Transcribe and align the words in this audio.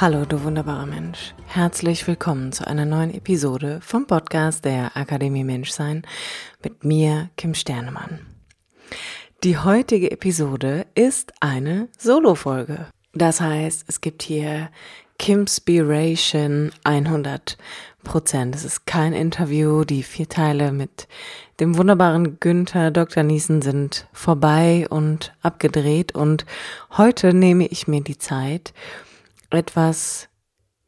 Hallo, 0.00 0.24
du 0.24 0.44
wunderbarer 0.44 0.86
Mensch. 0.86 1.34
Herzlich 1.48 2.06
willkommen 2.06 2.52
zu 2.52 2.64
einer 2.64 2.84
neuen 2.84 3.12
Episode 3.12 3.80
vom 3.82 4.06
Podcast 4.06 4.64
der 4.64 4.96
Akademie 4.96 5.42
Menschsein 5.42 6.06
mit 6.62 6.84
mir, 6.84 7.30
Kim 7.36 7.52
Sternemann. 7.52 8.20
Die 9.42 9.58
heutige 9.58 10.12
Episode 10.12 10.86
ist 10.94 11.32
eine 11.40 11.88
Solo-Folge. 11.98 12.86
Das 13.12 13.40
heißt, 13.40 13.86
es 13.88 14.00
gibt 14.00 14.22
hier 14.22 14.70
Kimspiration 15.18 16.70
100 16.84 17.58
Prozent. 18.04 18.54
Es 18.54 18.64
ist 18.64 18.86
kein 18.86 19.12
Interview. 19.12 19.82
Die 19.82 20.04
vier 20.04 20.28
Teile 20.28 20.70
mit 20.70 21.08
dem 21.58 21.76
wunderbaren 21.76 22.38
Günther 22.38 22.92
Dr. 22.92 23.24
Niesen 23.24 23.62
sind 23.62 24.06
vorbei 24.12 24.86
und 24.90 25.34
abgedreht 25.42 26.14
und 26.14 26.46
heute 26.96 27.34
nehme 27.34 27.66
ich 27.66 27.88
mir 27.88 28.00
die 28.00 28.16
Zeit, 28.16 28.72
etwas 29.50 30.28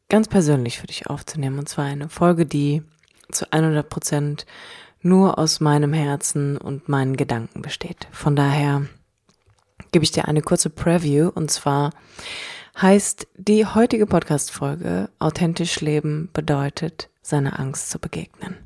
ganz 0.09 0.27
persönlich 0.27 0.79
für 0.79 0.87
dich 0.87 1.07
aufzunehmen. 1.07 1.59
Und 1.59 1.69
zwar 1.69 1.85
eine 1.85 2.09
Folge, 2.09 2.45
die 2.45 2.83
zu 3.31 3.51
100 3.51 3.89
Prozent 3.89 4.45
nur 5.01 5.39
aus 5.39 5.59
meinem 5.59 5.93
Herzen 5.93 6.57
und 6.57 6.89
meinen 6.89 7.17
Gedanken 7.17 7.61
besteht. 7.61 8.07
Von 8.11 8.35
daher 8.35 8.85
gebe 9.91 10.03
ich 10.03 10.11
dir 10.11 10.27
eine 10.27 10.41
kurze 10.41 10.69
Preview 10.69 11.29
und 11.29 11.49
zwar 11.49 11.91
heißt 12.79 13.27
die 13.35 13.65
heutige 13.65 14.05
Podcast-Folge 14.05 15.09
Authentisch 15.19 15.81
leben 15.81 16.29
bedeutet, 16.33 17.09
seiner 17.21 17.59
Angst 17.59 17.89
zu 17.89 17.99
begegnen. 17.99 18.57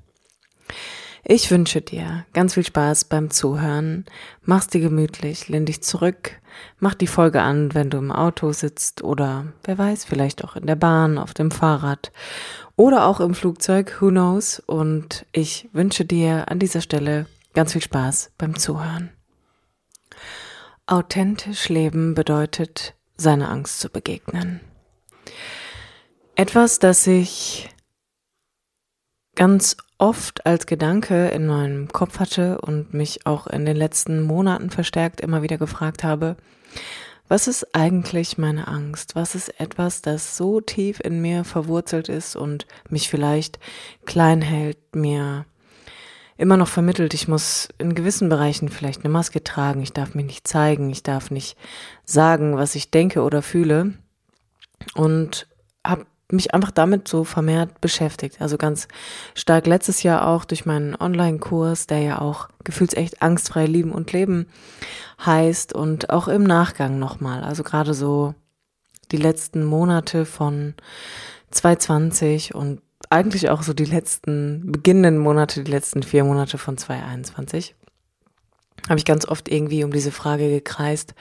Ich 1.28 1.50
wünsche 1.50 1.82
dir 1.82 2.24
ganz 2.34 2.54
viel 2.54 2.64
Spaß 2.64 3.06
beim 3.06 3.32
Zuhören. 3.32 4.06
Mach's 4.44 4.68
dir 4.68 4.80
gemütlich, 4.80 5.50
lehn 5.50 5.66
dich 5.66 5.82
zurück, 5.82 6.40
mach 6.78 6.94
die 6.94 7.08
Folge 7.08 7.42
an, 7.42 7.74
wenn 7.74 7.90
du 7.90 7.98
im 7.98 8.12
Auto 8.12 8.52
sitzt 8.52 9.04
oder 9.04 9.48
wer 9.64 9.80
weiß, 9.80 10.06
vielleicht 10.06 10.44
auch 10.44 10.56
in 10.56 10.68
der 10.68 10.76
Bahn, 10.76 11.18
auf 11.18 11.34
dem 11.34 11.50
Fahrrad 11.50 12.12
oder 12.76 13.08
auch 13.08 13.20
im 13.20 13.34
Flugzeug, 13.34 14.00
who 14.00 14.10
knows. 14.10 14.60
Und 14.60 15.26
ich 15.32 15.68
wünsche 15.74 16.06
dir 16.06 16.52
an 16.52 16.60
dieser 16.60 16.82
Stelle 16.82 17.26
ganz 17.56 17.74
viel 17.74 17.82
Spaß 17.82 18.30
beim 18.38 18.60
Zuhören. 18.60 19.10
Authentisch 20.86 21.70
leben 21.70 22.14
bedeutet, 22.14 22.94
seiner 23.18 23.50
Angst 23.50 23.80
zu 23.80 23.90
begegnen. 23.90 24.60
Etwas, 26.36 26.78
das 26.78 27.08
ich 27.08 27.72
ganz 29.34 29.78
oft 29.98 30.46
als 30.46 30.66
Gedanke 30.66 31.28
in 31.30 31.48
meinem 31.48 31.88
Kopf 31.88 32.20
hatte 32.20 32.60
und 32.62 32.94
mich 32.94 33.26
auch 33.26 33.48
in 33.48 33.66
den 33.66 33.78
letzten 33.78 34.22
Monaten 34.22 34.70
verstärkt 34.70 35.22
immer 35.22 35.42
wieder 35.42 35.58
gefragt 35.58 36.04
habe, 36.04 36.36
was 37.28 37.48
ist 37.48 37.74
eigentlich 37.74 38.38
meine 38.38 38.68
Angst? 38.68 39.16
Was 39.16 39.34
ist 39.34 39.60
etwas, 39.60 40.02
das 40.02 40.38
so 40.38 40.62
tief 40.62 41.00
in 41.00 41.22
mir 41.22 41.44
verwurzelt 41.44 42.08
ist 42.08 42.36
und 42.36 42.68
mich 42.90 43.10
vielleicht 43.10 43.58
klein 44.06 44.42
hält, 44.42 44.78
mir 44.96 45.46
immer 46.38 46.58
noch 46.58 46.68
vermittelt, 46.68 47.14
ich 47.14 47.28
muss 47.28 47.70
in 47.78 47.96
gewissen 47.96 48.30
Bereichen 48.30 48.70
vielleicht 48.70 49.04
eine 49.04 49.12
Maske 49.12 49.44
tragen, 49.44 49.82
ich 49.82 49.94
darf 49.94 50.14
mich 50.14 50.26
nicht 50.26 50.48
zeigen, 50.48 50.90
ich 50.90 51.02
darf 51.02 51.32
nicht 51.32 51.58
sagen, 52.04 52.58
was 52.58 52.76
ich 52.76 52.92
denke 52.92 53.24
oder 53.24 53.42
fühle 53.42 53.94
und 54.94 55.48
habe 55.86 56.06
mich 56.32 56.54
einfach 56.54 56.72
damit 56.72 57.08
so 57.08 57.24
vermehrt 57.24 57.82
beschäftigt. 57.82 58.42
Also 58.42 58.58
ganz 58.58 58.88
stark 59.36 59.68
letztes 59.68 60.04
Jahr 60.04 60.28
auch 60.28 60.46
durch 60.46 60.66
meinen 60.66 60.96
Online-Kurs, 60.96 61.88
der 61.88 62.00
ja 62.00 62.20
auch 62.20 62.50
gefühlsecht 62.64 63.22
angstfrei 63.22 63.66
lieben 63.66 63.92
und 63.92 64.12
leben 64.12 64.48
heißt 65.24 65.74
und 65.74 66.10
auch 66.10 66.28
im 66.28 66.44
Nachgang 66.44 67.00
nochmal. 67.00 67.44
Also 67.44 67.64
gerade 67.64 67.94
so 67.94 68.34
die 69.12 69.18
letzten 69.18 69.64
Monate 69.64 70.26
von 70.26 70.74
2020 71.52 72.56
und 72.56 72.82
eigentlich 73.10 73.50
auch 73.50 73.62
so 73.62 73.74
die 73.74 73.86
letzten 73.86 74.72
beginnenden 74.72 75.20
Monate, 75.20 75.64
die 75.64 75.72
letzten 75.72 76.02
vier 76.02 76.24
Monate 76.24 76.58
von 76.58 76.78
2021 76.78 77.76
habe 78.90 79.00
ich 79.00 79.06
ganz 79.06 79.28
oft 79.28 79.50
irgendwie 79.50 79.84
um 79.84 79.92
diese 79.92 80.12
Frage 80.12 80.50
gekreist, 80.50 81.16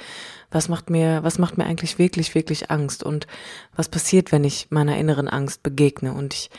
was 0.55 0.69
macht 0.69 0.89
mir, 0.89 1.23
was 1.23 1.39
macht 1.39 1.59
mir 1.59 1.65
eigentlich 1.65 1.99
wirklich, 1.99 2.35
wirklich 2.35 2.71
Angst? 2.71 3.03
Und 3.03 3.27
was 3.75 3.89
passiert, 3.89 4.33
wenn 4.33 4.45
ich 4.45 4.69
meiner 4.71 4.97
inneren 4.97 5.29
Angst 5.29 5.63
begegne? 5.63 6.13
Und 6.13 6.33
ich 6.35 6.51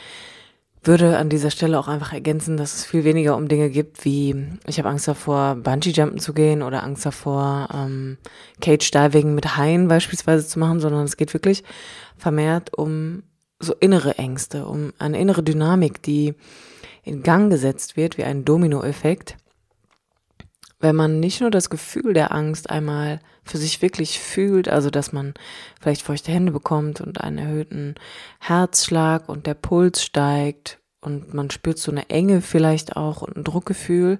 würde 0.83 1.17
an 1.17 1.29
dieser 1.29 1.49
Stelle 1.49 1.79
auch 1.79 1.87
einfach 1.87 2.13
ergänzen, 2.13 2.57
dass 2.57 2.75
es 2.75 2.85
viel 2.85 3.03
weniger 3.03 3.35
um 3.35 3.47
Dinge 3.47 3.69
gibt, 3.69 4.05
wie 4.05 4.35
ich 4.67 4.77
habe 4.77 4.89
Angst 4.89 5.07
davor, 5.07 5.55
Bungee-Jumpen 5.55 6.19
zu 6.19 6.33
gehen 6.33 6.61
oder 6.61 6.83
Angst 6.83 7.05
davor, 7.05 7.69
ähm, 7.73 8.17
Cage-Diving 8.61 9.33
mit 9.33 9.57
Haien 9.57 9.87
beispielsweise 9.87 10.45
zu 10.45 10.59
machen, 10.59 10.79
sondern 10.79 11.05
es 11.05 11.17
geht 11.17 11.33
wirklich 11.33 11.63
vermehrt 12.17 12.77
um 12.77 13.23
so 13.59 13.73
innere 13.73 14.17
Ängste, 14.17 14.65
um 14.65 14.93
eine 14.99 15.19
innere 15.19 15.41
Dynamik, 15.41 16.01
die 16.03 16.35
in 17.03 17.23
Gang 17.23 17.49
gesetzt 17.49 17.97
wird, 17.97 18.17
wie 18.17 18.23
ein 18.23 18.45
Dominoeffekt 18.45 19.37
wenn 20.79 20.95
man 20.95 21.19
nicht 21.19 21.41
nur 21.41 21.51
das 21.51 21.69
Gefühl 21.69 22.13
der 22.13 22.33
Angst 22.33 22.69
einmal 22.69 23.19
für 23.43 23.57
sich 23.57 23.81
wirklich 23.81 24.19
fühlt, 24.19 24.67
also 24.67 24.89
dass 24.89 25.13
man 25.13 25.33
vielleicht 25.79 26.01
feuchte 26.01 26.31
Hände 26.31 26.51
bekommt 26.51 27.01
und 27.01 27.21
einen 27.21 27.37
erhöhten 27.37 27.95
Herzschlag 28.39 29.29
und 29.29 29.47
der 29.47 29.53
Puls 29.53 30.03
steigt 30.03 30.79
und 31.01 31.33
man 31.33 31.51
spürt 31.51 31.77
so 31.77 31.91
eine 31.91 32.09
Enge 32.09 32.41
vielleicht 32.41 32.95
auch 32.95 33.21
und 33.21 33.37
ein 33.37 33.43
Druckgefühl, 33.43 34.17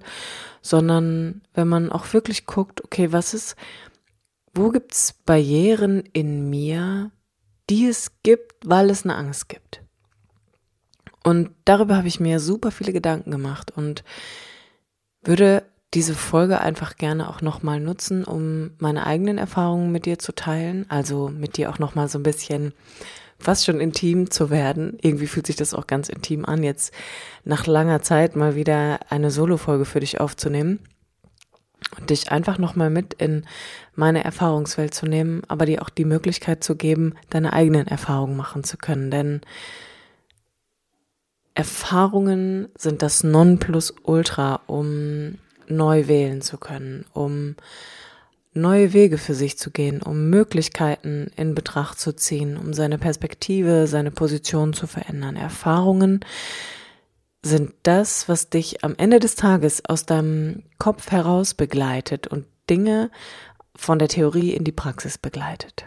sondern 0.62 1.42
wenn 1.54 1.68
man 1.68 1.92
auch 1.92 2.12
wirklich 2.12 2.46
guckt, 2.46 2.82
okay, 2.84 3.12
was 3.12 3.34
ist, 3.34 3.56
wo 4.54 4.70
gibt's 4.70 5.12
Barrieren 5.24 6.04
in 6.12 6.48
mir, 6.48 7.10
die 7.68 7.86
es 7.86 8.12
gibt, 8.22 8.54
weil 8.64 8.90
es 8.90 9.04
eine 9.04 9.16
Angst 9.16 9.48
gibt? 9.48 9.82
Und 11.24 11.50
darüber 11.64 11.96
habe 11.96 12.08
ich 12.08 12.20
mir 12.20 12.38
super 12.38 12.70
viele 12.70 12.92
Gedanken 12.92 13.32
gemacht 13.32 13.72
und 13.74 14.04
würde 15.22 15.64
diese 15.96 16.14
Folge 16.14 16.60
einfach 16.60 16.98
gerne 16.98 17.26
auch 17.30 17.40
nochmal 17.40 17.80
nutzen, 17.80 18.22
um 18.22 18.72
meine 18.78 19.06
eigenen 19.06 19.38
Erfahrungen 19.38 19.90
mit 19.92 20.04
dir 20.04 20.18
zu 20.18 20.34
teilen. 20.34 20.84
Also 20.90 21.30
mit 21.30 21.56
dir 21.56 21.70
auch 21.70 21.78
nochmal 21.78 22.06
so 22.10 22.18
ein 22.18 22.22
bisschen 22.22 22.74
fast 23.38 23.64
schon 23.64 23.80
intim 23.80 24.30
zu 24.30 24.50
werden. 24.50 24.98
Irgendwie 25.00 25.26
fühlt 25.26 25.46
sich 25.46 25.56
das 25.56 25.72
auch 25.72 25.86
ganz 25.86 26.10
intim 26.10 26.44
an, 26.44 26.62
jetzt 26.62 26.92
nach 27.44 27.66
langer 27.66 28.02
Zeit 28.02 28.36
mal 28.36 28.56
wieder 28.56 29.00
eine 29.08 29.30
Solo-Folge 29.30 29.86
für 29.86 30.00
dich 30.00 30.20
aufzunehmen 30.20 30.80
und 31.98 32.10
dich 32.10 32.30
einfach 32.30 32.58
nochmal 32.58 32.90
mit 32.90 33.14
in 33.14 33.46
meine 33.94 34.22
Erfahrungswelt 34.22 34.92
zu 34.92 35.06
nehmen, 35.06 35.44
aber 35.48 35.64
dir 35.64 35.80
auch 35.80 35.88
die 35.88 36.04
Möglichkeit 36.04 36.62
zu 36.62 36.76
geben, 36.76 37.14
deine 37.30 37.54
eigenen 37.54 37.86
Erfahrungen 37.86 38.36
machen 38.36 38.64
zu 38.64 38.76
können. 38.76 39.10
Denn 39.10 39.40
Erfahrungen 41.54 42.68
sind 42.76 43.00
das 43.00 43.24
Nonplusultra, 43.24 44.60
um 44.66 45.38
neu 45.68 46.06
wählen 46.08 46.42
zu 46.42 46.58
können, 46.58 47.04
um 47.12 47.56
neue 48.56 48.92
Wege 48.92 49.18
für 49.18 49.34
sich 49.34 49.58
zu 49.58 49.70
gehen, 49.70 50.02
um 50.02 50.30
Möglichkeiten 50.30 51.30
in 51.36 51.54
Betracht 51.54 52.00
zu 52.00 52.14
ziehen, 52.14 52.56
um 52.56 52.72
seine 52.72 52.98
Perspektive, 52.98 53.86
seine 53.86 54.10
Position 54.10 54.72
zu 54.72 54.86
verändern. 54.86 55.36
Erfahrungen 55.36 56.20
sind 57.42 57.72
das, 57.82 58.28
was 58.28 58.50
dich 58.50 58.82
am 58.82 58.94
Ende 58.96 59.20
des 59.20 59.36
Tages 59.36 59.84
aus 59.84 60.06
deinem 60.06 60.62
Kopf 60.78 61.10
heraus 61.10 61.54
begleitet 61.54 62.26
und 62.26 62.46
Dinge 62.68 63.10
von 63.76 63.98
der 63.98 64.08
Theorie 64.08 64.52
in 64.52 64.64
die 64.64 64.72
Praxis 64.72 65.18
begleitet. 65.18 65.84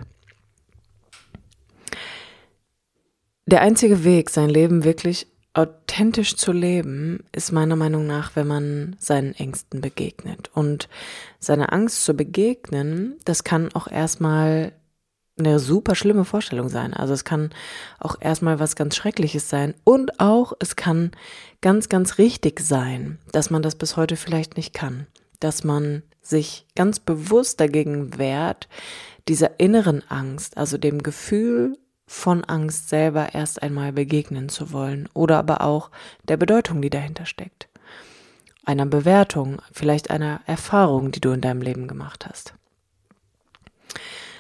Der 3.45 3.61
einzige 3.61 4.03
Weg, 4.03 4.29
sein 4.29 4.49
Leben 4.49 4.83
wirklich 4.83 5.27
authentisch 5.53 6.35
zu 6.35 6.51
leben, 6.51 7.23
ist 7.31 7.51
meiner 7.51 7.75
Meinung 7.75 8.05
nach, 8.05 8.35
wenn 8.35 8.47
man 8.47 8.95
seinen 8.99 9.33
Ängsten 9.33 9.81
begegnet. 9.81 10.49
Und 10.53 10.89
seine 11.39 11.71
Angst 11.71 12.05
zu 12.05 12.13
begegnen, 12.13 13.17
das 13.25 13.43
kann 13.43 13.73
auch 13.73 13.87
erstmal 13.87 14.73
eine 15.37 15.59
super 15.59 15.95
schlimme 15.95 16.25
Vorstellung 16.25 16.69
sein. 16.69 16.93
Also 16.93 17.13
es 17.13 17.23
kann 17.23 17.49
auch 17.97 18.17
erstmal 18.19 18.59
was 18.59 18.75
ganz 18.75 18.95
Schreckliches 18.95 19.49
sein. 19.49 19.73
Und 19.83 20.19
auch 20.19 20.53
es 20.59 20.75
kann 20.75 21.11
ganz, 21.61 21.89
ganz 21.89 22.17
richtig 22.17 22.59
sein, 22.59 23.19
dass 23.31 23.49
man 23.49 23.61
das 23.61 23.75
bis 23.75 23.97
heute 23.97 24.17
vielleicht 24.17 24.57
nicht 24.57 24.73
kann. 24.73 25.07
dass 25.39 25.63
man 25.63 26.03
sich 26.21 26.65
ganz 26.75 26.99
bewusst 26.99 27.59
dagegen 27.59 28.17
wehrt, 28.17 28.67
dieser 29.27 29.59
inneren 29.59 30.03
Angst, 30.09 30.57
also 30.57 30.77
dem 30.77 31.01
Gefühl 31.01 31.77
von 32.09 32.43
Angst 32.43 32.89
selber 32.89 33.35
erst 33.35 33.61
einmal 33.61 33.93
begegnen 33.93 34.49
zu 34.49 34.73
wollen 34.73 35.07
oder 35.13 35.37
aber 35.37 35.61
auch 35.61 35.91
der 36.27 36.37
Bedeutung, 36.37 36.81
die 36.81 36.89
dahinter 36.89 37.27
steckt. 37.27 37.69
Einer 38.65 38.87
Bewertung, 38.87 39.61
vielleicht 39.71 40.09
einer 40.09 40.41
Erfahrung, 40.47 41.11
die 41.11 41.21
du 41.21 41.29
in 41.31 41.41
deinem 41.41 41.61
Leben 41.61 41.87
gemacht 41.87 42.25
hast. 42.27 42.55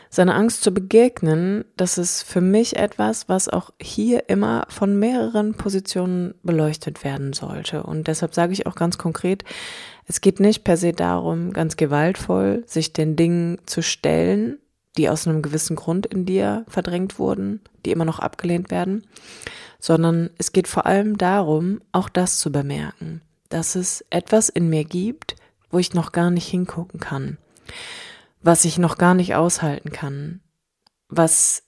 Seine 0.09 0.33
Angst 0.33 0.63
zu 0.63 0.73
begegnen, 0.73 1.63
das 1.77 1.99
ist 1.99 2.23
für 2.23 2.41
mich 2.41 2.75
etwas, 2.75 3.29
was 3.29 3.47
auch 3.47 3.69
hier 3.79 4.27
immer 4.29 4.65
von 4.69 4.97
mehreren 4.97 5.53
Positionen 5.53 6.33
beleuchtet 6.41 7.03
werden 7.03 7.33
sollte. 7.33 7.83
Und 7.83 8.07
deshalb 8.07 8.33
sage 8.33 8.53
ich 8.53 8.65
auch 8.65 8.75
ganz 8.75 8.97
konkret, 8.97 9.43
es 10.07 10.21
geht 10.21 10.39
nicht 10.39 10.63
per 10.63 10.77
se 10.77 10.91
darum, 10.91 11.53
ganz 11.53 11.77
gewaltvoll 11.77 12.63
sich 12.65 12.93
den 12.93 13.15
Dingen 13.15 13.59
zu 13.67 13.83
stellen, 13.83 14.57
die 14.97 15.09
aus 15.09 15.27
einem 15.27 15.41
gewissen 15.41 15.75
Grund 15.75 16.05
in 16.05 16.25
dir 16.25 16.65
verdrängt 16.67 17.19
wurden, 17.19 17.61
die 17.85 17.91
immer 17.91 18.05
noch 18.05 18.19
abgelehnt 18.19 18.71
werden, 18.71 19.05
sondern 19.79 20.29
es 20.37 20.51
geht 20.51 20.67
vor 20.67 20.85
allem 20.85 21.17
darum, 21.17 21.81
auch 21.91 22.09
das 22.09 22.39
zu 22.39 22.51
bemerken, 22.51 23.21
dass 23.49 23.75
es 23.75 24.03
etwas 24.09 24.49
in 24.49 24.69
mir 24.69 24.83
gibt, 24.83 25.35
wo 25.69 25.79
ich 25.79 25.93
noch 25.93 26.11
gar 26.11 26.31
nicht 26.31 26.47
hingucken 26.47 26.99
kann, 26.99 27.37
was 28.41 28.65
ich 28.65 28.77
noch 28.77 28.97
gar 28.97 29.13
nicht 29.13 29.35
aushalten 29.35 29.91
kann, 29.91 30.41
was 31.07 31.63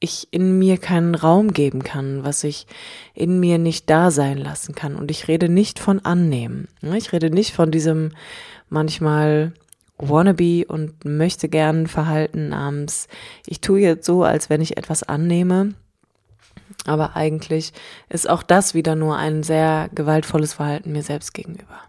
ich 0.00 0.28
in 0.30 0.58
mir 0.58 0.78
keinen 0.78 1.14
Raum 1.14 1.52
geben 1.52 1.82
kann, 1.84 2.24
was 2.24 2.42
ich 2.42 2.66
in 3.14 3.38
mir 3.38 3.58
nicht 3.58 3.90
da 3.90 4.10
sein 4.10 4.38
lassen 4.38 4.74
kann. 4.74 4.96
Und 4.96 5.10
ich 5.10 5.28
rede 5.28 5.50
nicht 5.50 5.78
von 5.78 6.00
annehmen. 6.00 6.68
Ich 6.80 7.12
rede 7.12 7.30
nicht 7.30 7.54
von 7.54 7.70
diesem 7.70 8.12
manchmal 8.70 9.52
wannabe 10.00 10.64
und 10.66 11.04
möchte 11.04 11.48
gern 11.48 11.86
Verhalten 11.86 12.48
namens, 12.48 13.08
ich 13.46 13.60
tue 13.60 13.80
jetzt 13.80 14.06
so, 14.06 14.24
als 14.24 14.50
wenn 14.50 14.60
ich 14.60 14.76
etwas 14.76 15.02
annehme. 15.02 15.74
Aber 16.86 17.16
eigentlich 17.16 17.72
ist 18.08 18.28
auch 18.28 18.42
das 18.42 18.74
wieder 18.74 18.94
nur 18.94 19.16
ein 19.16 19.42
sehr 19.42 19.90
gewaltvolles 19.94 20.54
Verhalten 20.54 20.92
mir 20.92 21.02
selbst 21.02 21.34
gegenüber. 21.34 21.80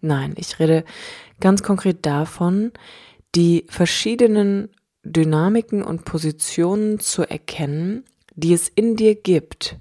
Nein, 0.00 0.34
ich 0.36 0.58
rede 0.58 0.84
ganz 1.40 1.62
konkret 1.62 2.06
davon, 2.06 2.72
die 3.34 3.66
verschiedenen 3.68 4.68
Dynamiken 5.02 5.82
und 5.82 6.04
Positionen 6.04 7.00
zu 7.00 7.22
erkennen, 7.22 8.04
die 8.34 8.52
es 8.52 8.68
in 8.68 8.96
dir 8.96 9.14
gibt, 9.14 9.76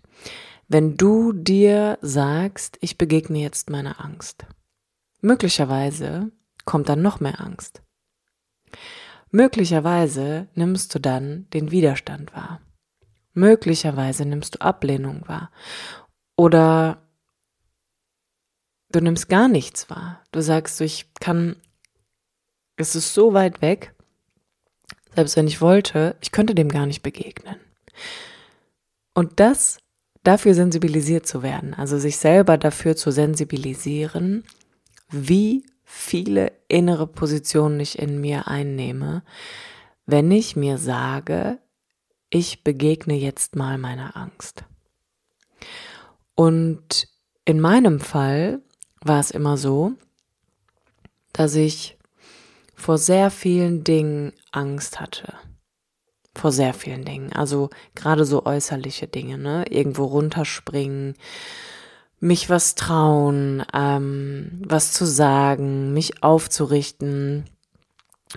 wenn 0.68 0.98
du 0.98 1.32
dir 1.34 1.98
sagst, 2.02 2.78
ich 2.82 2.98
begegne 2.98 3.40
jetzt 3.40 3.70
meiner 3.70 4.04
Angst. 4.04 4.46
Möglicherweise 5.22 6.32
kommt 6.68 6.90
dann 6.90 7.02
noch 7.02 7.20
mehr 7.20 7.42
Angst. 7.42 7.82
Möglicherweise 9.32 10.48
nimmst 10.54 10.94
du 10.94 11.00
dann 11.00 11.50
den 11.50 11.72
Widerstand 11.72 12.36
wahr. 12.36 12.62
Möglicherweise 13.34 14.26
nimmst 14.26 14.56
du 14.56 14.62
Ablehnung 14.62 15.28
wahr. 15.28 15.50
Oder 16.36 17.02
du 18.90 19.00
nimmst 19.02 19.30
gar 19.30 19.48
nichts 19.48 19.90
wahr. 19.90 20.24
Du 20.32 20.42
sagst, 20.42 20.80
ich 20.82 21.12
kann, 21.16 21.56
es 22.76 22.96
ist 22.96 23.14
so 23.14 23.34
weit 23.34 23.62
weg, 23.62 23.96
selbst 25.16 25.36
wenn 25.36 25.48
ich 25.48 25.62
wollte, 25.62 26.16
ich 26.22 26.32
könnte 26.32 26.54
dem 26.54 26.70
gar 26.70 26.86
nicht 26.86 27.02
begegnen. 27.02 27.60
Und 29.14 29.40
das, 29.40 29.80
dafür 30.24 30.54
sensibilisiert 30.54 31.26
zu 31.26 31.42
werden, 31.42 31.74
also 31.74 31.98
sich 31.98 32.18
selber 32.18 32.58
dafür 32.58 32.96
zu 32.96 33.12
sensibilisieren, 33.12 34.44
wie 35.10 35.66
viele 35.90 36.52
innere 36.68 37.08
Positionen 37.08 37.80
ich 37.80 37.98
in 37.98 38.20
mir 38.20 38.50
einnehme, 38.50 39.24
wenn 40.06 40.30
ich 40.32 40.58
mir 40.58 40.78
sage, 40.78 41.60
ich 42.30 42.66
begegne 42.66 43.16
jetzt 43.16 43.56
mal 43.56 43.78
meiner 43.78 44.18
Angst. 44.18 44.66
Und 46.36 47.08
in 47.46 47.62
meinem 47.62 48.02
Fall 48.02 48.62
war 49.00 49.22
es 49.22 49.32
immer 49.32 49.56
so, 49.56 49.94
dass 51.32 51.56
ich 51.56 51.98
vor 52.76 52.98
sehr 52.98 53.32
vielen 53.32 53.86
Dingen 53.86 54.34
Angst 54.52 55.00
hatte. 55.00 55.34
Vor 56.36 56.52
sehr 56.52 56.74
vielen 56.74 57.06
Dingen. 57.06 57.32
Also 57.32 57.70
gerade 57.96 58.26
so 58.26 58.46
äußerliche 58.46 59.08
Dinge, 59.08 59.38
ne? 59.38 59.64
Irgendwo 59.70 60.04
runterspringen, 60.04 61.16
mich 62.20 62.50
was 62.50 62.76
trauen, 62.76 63.64
ähm, 63.74 64.62
was 64.66 64.92
zu 64.94 65.06
sagen, 65.06 65.94
mich 65.94 66.24
aufzurichten 66.24 67.46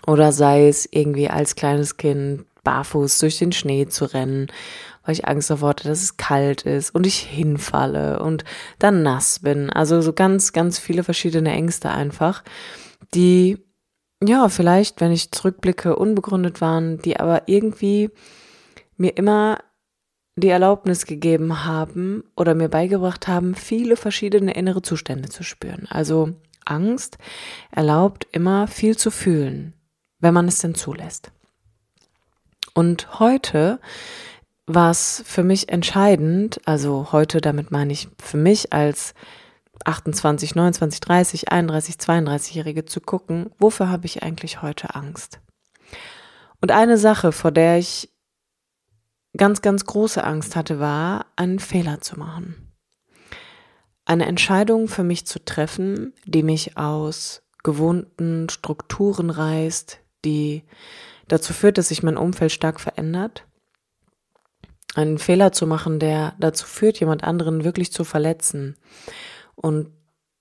oder 0.07 0.33
sei 0.33 0.69
es 0.69 0.89
irgendwie 0.91 1.29
als 1.29 1.55
kleines 1.55 1.97
Kind 1.97 2.45
barfuß 2.63 3.19
durch 3.19 3.39
den 3.39 3.53
Schnee 3.53 3.87
zu 3.87 4.05
rennen, 4.05 4.49
weil 5.05 5.15
ich 5.15 5.27
Angst 5.27 5.51
davor 5.51 5.71
hatte, 5.71 5.89
dass 5.89 6.03
es 6.03 6.17
kalt 6.19 6.63
ist 6.63 6.95
und 6.95 7.07
ich 7.07 7.19
hinfalle 7.19 8.21
und 8.23 8.45
dann 8.79 9.03
nass 9.03 9.41
bin. 9.41 9.71
Also 9.71 10.03
so 10.03 10.13
ganz, 10.13 10.53
ganz 10.53 10.79
viele 10.79 11.03
verschiedene 11.03 11.53
Ängste 11.53 11.91
einfach, 11.91 12.45
die 13.15 13.59
ja 14.23 14.49
vielleicht, 14.51 15.01
wenn 15.01 15.13
ich 15.13 15.33
zurückblicke, 15.33 15.97
unbegründet 15.97 16.61
waren, 16.61 16.99
die 16.99 17.19
aber 17.19 17.45
irgendwie 17.47 18.11
mir 18.99 19.17
immer 19.17 19.59
die 20.41 20.49
Erlaubnis 20.49 21.07
gegeben 21.07 21.65
haben 21.65 22.25
oder 22.37 22.55
mir 22.55 22.69
beigebracht 22.69 23.29
haben, 23.29 23.55
viele 23.55 23.97
verschiedene 23.97 24.55
innere 24.55 24.83
Zustände 24.83 25.29
zu 25.29 25.43
spüren. 25.43 25.87
Also 25.89 26.35
Angst 26.65 27.19
erlaubt 27.71 28.27
immer 28.33 28.67
viel 28.67 28.97
zu 28.97 29.11
fühlen, 29.11 29.75
wenn 30.19 30.35
man 30.35 30.49
es 30.49 30.59
denn 30.59 30.75
zulässt. 30.75 31.33
Und 32.75 33.19
heute 33.19 33.81
war 34.67 34.91
es 34.91 35.23
für 35.27 35.43
mich 35.43 35.69
entscheidend, 35.69 36.61
also 36.65 37.13
heute, 37.13 37.41
damit 37.41 37.71
meine 37.71 37.93
ich 37.93 38.09
für 38.23 38.37
mich 38.37 38.73
als 38.73 39.15
28, 39.85 40.55
29, 40.55 41.01
30, 41.01 41.53
31, 41.53 41.97
32-Jährige 41.97 42.85
zu 42.85 43.01
gucken, 43.01 43.51
wofür 43.59 43.89
habe 43.89 44.07
ich 44.07 44.23
eigentlich 44.23 44.63
heute 44.63 44.95
Angst? 44.95 45.41
Und 46.61 46.71
eine 46.71 46.99
Sache, 46.99 47.33
vor 47.33 47.51
der 47.51 47.79
ich 47.79 48.11
ganz, 49.37 49.63
ganz 49.63 49.85
große 49.85 50.23
Angst 50.23 50.57
hatte, 50.57 50.81
war, 50.81 51.27
einen 51.37 51.59
Fehler 51.59 52.01
zu 52.01 52.19
machen. 52.19 52.73
Eine 54.05 54.27
Entscheidung 54.27 54.89
für 54.89 55.05
mich 55.05 55.27
zu 55.27 55.45
treffen, 55.45 56.15
die 56.25 56.43
mich 56.43 56.77
aus 56.77 57.43
gewohnten 57.63 58.49
Strukturen 58.49 59.31
reißt, 59.31 60.01
die 60.25 60.65
dazu 61.29 61.53
führt, 61.53 61.79
dass 61.79 61.89
sich 61.89 62.03
mein 62.03 62.17
Umfeld 62.17 62.53
stark 62.53 62.81
verändert. 62.81 63.47
Einen 64.95 65.19
Fehler 65.19 65.53
zu 65.53 65.67
machen, 65.67 66.01
der 66.01 66.35
dazu 66.41 66.67
führt, 66.67 66.99
jemand 66.99 67.23
anderen 67.23 67.63
wirklich 67.63 67.93
zu 67.93 68.03
verletzen 68.03 68.77
und 69.55 69.93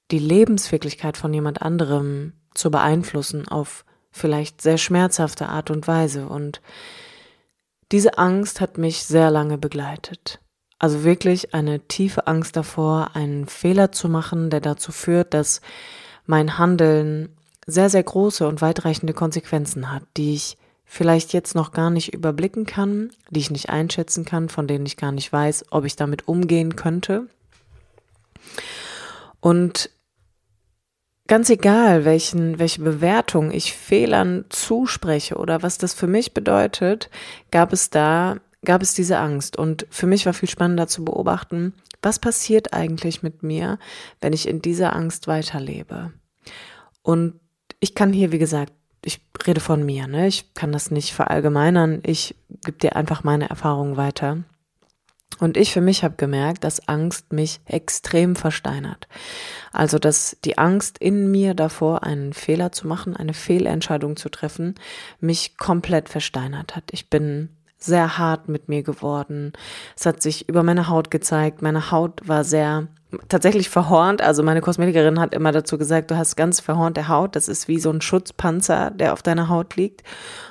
die 0.10 0.19
Lebenswirklichkeit 0.19 1.17
von 1.17 1.34
jemand 1.34 1.62
anderem 1.62 2.34
zu 2.55 2.72
beeinflussen 2.72 3.48
auf 3.48 3.86
vielleicht 4.12 4.62
sehr 4.62 4.79
schmerzhafte 4.79 5.50
Art 5.50 5.69
und 5.69 5.88
Weise 5.88 6.27
und 6.27 6.62
diese 7.91 8.17
Angst 8.17 8.62
hat 8.62 8.77
mich 8.77 9.03
sehr 9.03 9.31
lange 9.31 9.58
begleitet. 9.58 10.39
Also 10.77 11.03
wirklich 11.03 11.53
eine 11.53 11.81
tiefe 11.81 12.27
Angst 12.27 12.55
davor, 12.55 13.12
einen 13.15 13.48
Fehler 13.48 13.91
zu 13.91 14.08
machen, 14.08 14.50
der 14.50 14.62
dazu 14.62 14.91
führt, 14.91 15.34
dass 15.34 15.62
mein 16.25 16.58
Handeln 16.58 17.36
sehr, 17.65 17.89
sehr 17.89 18.03
große 18.03 18.48
und 18.48 18.62
weitreichende 18.62 19.13
Konsequenzen 19.13 19.91
hat, 19.91 20.03
die 20.15 20.36
ich 20.36 20.58
vielleicht 20.86 21.34
jetzt 21.34 21.53
noch 21.53 21.72
gar 21.72 21.89
nicht 21.89 22.13
überblicken 22.13 22.65
kann, 22.65 23.12
die 23.29 23.41
ich 23.41 23.51
nicht 23.51 23.69
einschätzen 23.69 24.25
kann, 24.25 24.50
von 24.50 24.67
denen 24.67 24.86
ich 24.86 24.98
gar 24.98 25.12
nicht 25.12 25.31
weiß, 25.31 25.65
ob 25.69 25.86
ich 25.86 25.96
damit 25.96 26.27
umgehen 26.27 26.75
könnte. 26.75 27.27
Und 29.39 29.91
ganz 31.29 31.50
egal, 31.50 32.03
welchen, 32.03 32.59
welche 32.59 32.81
Bewertung 32.81 33.51
ich 33.51 33.74
Fehlern 33.74 34.45
zuspreche 34.50 35.36
oder 35.36 35.63
was 35.63 35.77
das 35.77 35.93
für 35.93 36.07
mich 36.07 36.33
bedeutet, 36.33 37.09
gab 37.51 37.71
es 37.71 37.89
da, 37.89 38.38
gab 38.65 38.81
es 38.81 38.95
diese 38.95 39.19
Angst. 39.19 39.55
Und 39.55 39.86
für 39.89 40.07
mich 40.07 40.25
war 40.25 40.33
viel 40.33 40.50
spannender 40.50 40.88
zu 40.88 41.05
beobachten, 41.05 41.74
was 42.01 42.19
passiert 42.19 42.74
eigentlich 42.74 43.24
mit 43.24 43.43
mir, 43.43 43.77
wenn 44.19 44.33
ich 44.33 44.48
in 44.48 44.62
dieser 44.62 44.95
Angst 44.95 45.27
weiterlebe. 45.27 46.12
Und 47.03 47.39
ich 47.79 47.93
kann 47.95 48.12
hier, 48.12 48.31
wie 48.31 48.39
gesagt, 48.39 48.74
ich 49.05 49.21
rede 49.45 49.62
von 49.62 49.86
mir, 49.86 50.07
ne? 50.07 50.27
Ich 50.27 50.53
kann 50.55 50.71
das 50.71 50.91
nicht 50.91 51.13
verallgemeinern. 51.13 52.01
Ich 52.05 52.36
gebe 52.65 52.77
dir 52.77 52.95
einfach 52.95 53.24
meine 53.24 53.50
Erfahrungen 53.50 53.95
weiter. 53.98 54.43
Und 55.38 55.55
ich 55.55 55.71
für 55.71 55.81
mich 55.81 56.03
habe 56.03 56.15
gemerkt, 56.17 56.63
dass 56.63 56.88
Angst 56.88 57.31
mich 57.31 57.62
extrem 57.65 58.36
versteinert. 58.36 59.07
Also, 59.71 60.00
dass 60.00 60.38
die 60.43 60.57
Angst 60.57 60.98
in 60.98 61.31
mir 61.31 61.53
davor, 61.53 62.03
einen 62.03 62.33
Fehler 62.33 62.71
zu 62.71 62.88
machen, 62.88 63.15
eine 63.15 63.33
Fehlentscheidung 63.33 64.17
zu 64.17 64.29
treffen, 64.29 64.75
mich 65.19 65.57
komplett 65.57 66.09
versteinert 66.09 66.75
hat. 66.75 66.86
Ich 66.91 67.09
bin 67.09 67.50
sehr 67.77 68.17
hart 68.17 68.50
mit 68.50 68.67
mir 68.67 68.83
geworden. 68.83 69.53
Es 69.95 70.05
hat 70.05 70.21
sich 70.21 70.50
über 70.50 70.63
meine 70.63 70.89
Haut 70.89 71.12
gezeigt. 71.12 71.62
Meine 71.62 71.91
Haut 71.91 72.27
war 72.27 72.43
sehr 72.43 72.88
tatsächlich 73.28 73.70
verhornt. 73.70 74.22
Also 74.22 74.44
meine 74.44 74.62
Kosmetikerin 74.62 75.20
hat 75.20 75.34
immer 75.34 75.51
dazu 75.51 75.78
gesagt, 75.78 76.12
du 76.12 76.18
hast 76.18 76.36
ganz 76.36 76.60
verhornte 76.60 77.08
Haut. 77.08 77.36
Das 77.36 77.48
ist 77.48 77.68
wie 77.68 77.80
so 77.80 77.89
ein 77.89 78.01
Schutzpanzer, 78.01 78.92
der 78.92 79.13
auf 79.13 79.24
deiner 79.24 79.50
Haut 79.50 79.75
liegt. 79.75 80.04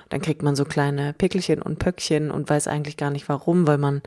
Dann 0.08 0.20
kriegt 0.20 0.42
man 0.42 0.56
so 0.56 0.64
kleine 0.64 1.12
Pickelchen 1.12 1.62
und 1.62 1.78
Pöckchen 1.78 2.30
und 2.30 2.48
weiß 2.48 2.66
eigentlich 2.66 2.96
gar 2.96 3.10
nicht 3.10 3.28
warum, 3.28 3.66
weil 3.66 3.78
man 3.78 4.02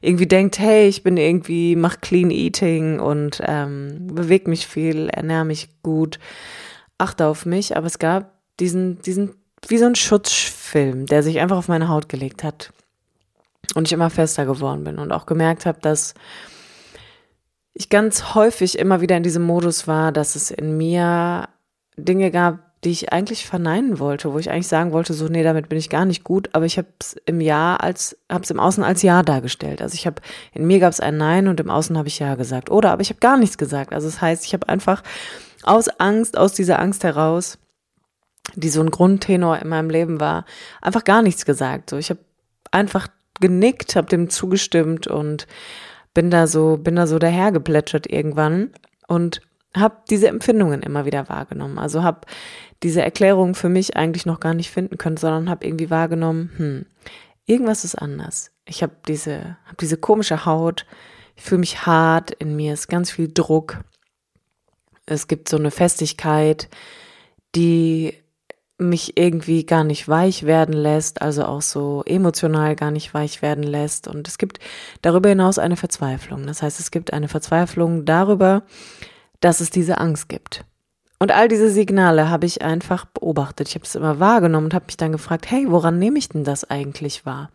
irgendwie 0.00 0.26
denkt, 0.26 0.58
hey, 0.58 0.86
ich 0.86 1.02
bin 1.02 1.16
irgendwie, 1.16 1.76
mach 1.76 2.00
Clean 2.00 2.30
Eating 2.30 3.00
und 3.00 3.42
ähm, 3.44 4.06
bewege 4.12 4.48
mich 4.48 4.66
viel, 4.66 5.08
ernähre 5.08 5.44
mich 5.44 5.68
gut, 5.82 6.18
achte 6.98 7.26
auf 7.26 7.44
mich. 7.44 7.76
Aber 7.76 7.86
es 7.86 7.98
gab 7.98 8.32
diesen, 8.60 9.02
diesen, 9.02 9.34
wie 9.68 9.78
so 9.78 9.86
ein 9.86 9.96
Schutzfilm, 9.96 11.06
der 11.06 11.22
sich 11.22 11.40
einfach 11.40 11.58
auf 11.58 11.68
meine 11.68 11.88
Haut 11.88 12.08
gelegt 12.08 12.44
hat. 12.44 12.72
Und 13.74 13.86
ich 13.86 13.92
immer 13.92 14.10
fester 14.10 14.46
geworden 14.46 14.84
bin 14.84 14.98
und 14.98 15.12
auch 15.12 15.26
gemerkt 15.26 15.66
habe, 15.66 15.78
dass 15.80 16.14
ich 17.80 17.88
ganz 17.88 18.34
häufig 18.34 18.78
immer 18.78 19.00
wieder 19.00 19.16
in 19.16 19.22
diesem 19.22 19.42
Modus 19.42 19.88
war, 19.88 20.12
dass 20.12 20.36
es 20.36 20.50
in 20.50 20.76
mir 20.76 21.48
Dinge 21.96 22.30
gab, 22.30 22.58
die 22.84 22.90
ich 22.90 23.10
eigentlich 23.10 23.46
verneinen 23.46 23.98
wollte, 23.98 24.34
wo 24.34 24.38
ich 24.38 24.50
eigentlich 24.50 24.68
sagen 24.68 24.92
wollte, 24.92 25.14
so 25.14 25.28
nee, 25.28 25.42
damit 25.42 25.70
bin 25.70 25.78
ich 25.78 25.88
gar 25.88 26.04
nicht 26.04 26.22
gut, 26.22 26.50
aber 26.52 26.66
ich 26.66 26.76
habe 26.76 26.88
es 26.98 27.16
im 27.24 27.40
Ja 27.40 27.76
als 27.76 28.18
habe 28.30 28.44
es 28.44 28.50
im 28.50 28.60
Außen 28.60 28.84
als 28.84 29.00
Ja 29.00 29.22
dargestellt. 29.22 29.80
Also 29.80 29.94
ich 29.94 30.06
habe 30.06 30.20
in 30.52 30.66
mir 30.66 30.78
gab 30.78 30.92
es 30.92 31.00
ein 31.00 31.16
Nein 31.16 31.48
und 31.48 31.58
im 31.58 31.70
Außen 31.70 31.96
habe 31.96 32.08
ich 32.08 32.18
Ja 32.18 32.34
gesagt. 32.34 32.70
Oder 32.70 32.90
aber 32.92 33.00
ich 33.00 33.08
habe 33.08 33.20
gar 33.20 33.38
nichts 33.38 33.56
gesagt. 33.56 33.94
Also 33.94 34.08
das 34.08 34.20
heißt, 34.20 34.44
ich 34.44 34.52
habe 34.52 34.68
einfach 34.68 35.02
aus 35.62 35.88
Angst, 35.88 36.36
aus 36.36 36.52
dieser 36.52 36.80
Angst 36.80 37.02
heraus, 37.02 37.58
die 38.56 38.68
so 38.68 38.82
ein 38.82 38.90
Grundtenor 38.90 39.58
in 39.58 39.68
meinem 39.68 39.88
Leben 39.88 40.20
war, 40.20 40.44
einfach 40.82 41.04
gar 41.04 41.22
nichts 41.22 41.46
gesagt. 41.46 41.88
So 41.88 41.96
ich 41.96 42.10
habe 42.10 42.20
einfach 42.72 43.08
genickt, 43.40 43.96
habe 43.96 44.08
dem 44.08 44.28
zugestimmt 44.28 45.06
und 45.06 45.46
bin 46.14 46.30
da 46.30 46.46
so 46.46 46.76
bin 46.76 46.96
da 46.96 47.06
so 47.06 47.18
dahergeplätschert 47.18 48.10
irgendwann 48.10 48.70
und 49.06 49.40
habe 49.76 49.96
diese 50.10 50.28
Empfindungen 50.28 50.82
immer 50.82 51.04
wieder 51.04 51.28
wahrgenommen. 51.28 51.78
Also 51.78 52.02
habe 52.02 52.26
diese 52.82 53.02
Erklärung 53.02 53.54
für 53.54 53.68
mich 53.68 53.96
eigentlich 53.96 54.26
noch 54.26 54.40
gar 54.40 54.54
nicht 54.54 54.70
finden 54.70 54.98
können, 54.98 55.16
sondern 55.16 55.50
habe 55.50 55.66
irgendwie 55.66 55.90
wahrgenommen, 55.90 56.50
hm, 56.56 56.86
irgendwas 57.46 57.84
ist 57.84 57.94
anders. 57.94 58.50
Ich 58.64 58.82
habe 58.82 58.92
diese, 59.06 59.56
hab 59.66 59.78
diese 59.78 59.96
komische 59.96 60.44
Haut, 60.46 60.86
ich 61.36 61.42
fühle 61.42 61.60
mich 61.60 61.86
hart, 61.86 62.30
in 62.32 62.56
mir 62.56 62.74
ist 62.74 62.88
ganz 62.88 63.10
viel 63.10 63.30
Druck. 63.32 63.78
Es 65.06 65.28
gibt 65.28 65.48
so 65.48 65.56
eine 65.56 65.70
Festigkeit, 65.70 66.68
die 67.54 68.14
mich 68.80 69.16
irgendwie 69.16 69.64
gar 69.64 69.84
nicht 69.84 70.08
weich 70.08 70.44
werden 70.44 70.74
lässt, 70.74 71.22
also 71.22 71.44
auch 71.44 71.62
so 71.62 72.02
emotional 72.06 72.76
gar 72.76 72.90
nicht 72.90 73.12
weich 73.14 73.42
werden 73.42 73.64
lässt. 73.64 74.08
Und 74.08 74.26
es 74.26 74.38
gibt 74.38 74.58
darüber 75.02 75.28
hinaus 75.28 75.58
eine 75.58 75.76
Verzweiflung. 75.76 76.46
Das 76.46 76.62
heißt, 76.62 76.80
es 76.80 76.90
gibt 76.90 77.12
eine 77.12 77.28
Verzweiflung 77.28 78.04
darüber, 78.04 78.62
dass 79.40 79.60
es 79.60 79.70
diese 79.70 79.98
Angst 79.98 80.28
gibt. 80.28 80.64
Und 81.18 81.32
all 81.32 81.48
diese 81.48 81.70
Signale 81.70 82.30
habe 82.30 82.46
ich 82.46 82.62
einfach 82.62 83.04
beobachtet. 83.04 83.68
Ich 83.68 83.74
habe 83.74 83.84
es 83.84 83.94
immer 83.94 84.20
wahrgenommen 84.20 84.66
und 84.66 84.74
habe 84.74 84.86
mich 84.86 84.96
dann 84.96 85.12
gefragt, 85.12 85.50
hey, 85.50 85.70
woran 85.70 85.98
nehme 85.98 86.18
ich 86.18 86.30
denn 86.30 86.44
das 86.44 86.68
eigentlich 86.68 87.26
wahr? 87.26 87.50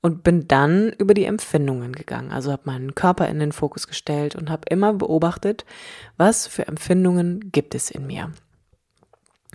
Und 0.00 0.22
bin 0.22 0.46
dann 0.46 0.92
über 0.98 1.12
die 1.14 1.24
Empfindungen 1.24 1.92
gegangen. 1.92 2.30
Also 2.30 2.52
habe 2.52 2.62
meinen 2.66 2.94
Körper 2.94 3.26
in 3.28 3.40
den 3.40 3.50
Fokus 3.50 3.88
gestellt 3.88 4.36
und 4.36 4.48
habe 4.48 4.62
immer 4.70 4.92
beobachtet, 4.92 5.64
was 6.16 6.46
für 6.46 6.68
Empfindungen 6.68 7.50
gibt 7.50 7.74
es 7.74 7.90
in 7.90 8.06
mir. 8.06 8.30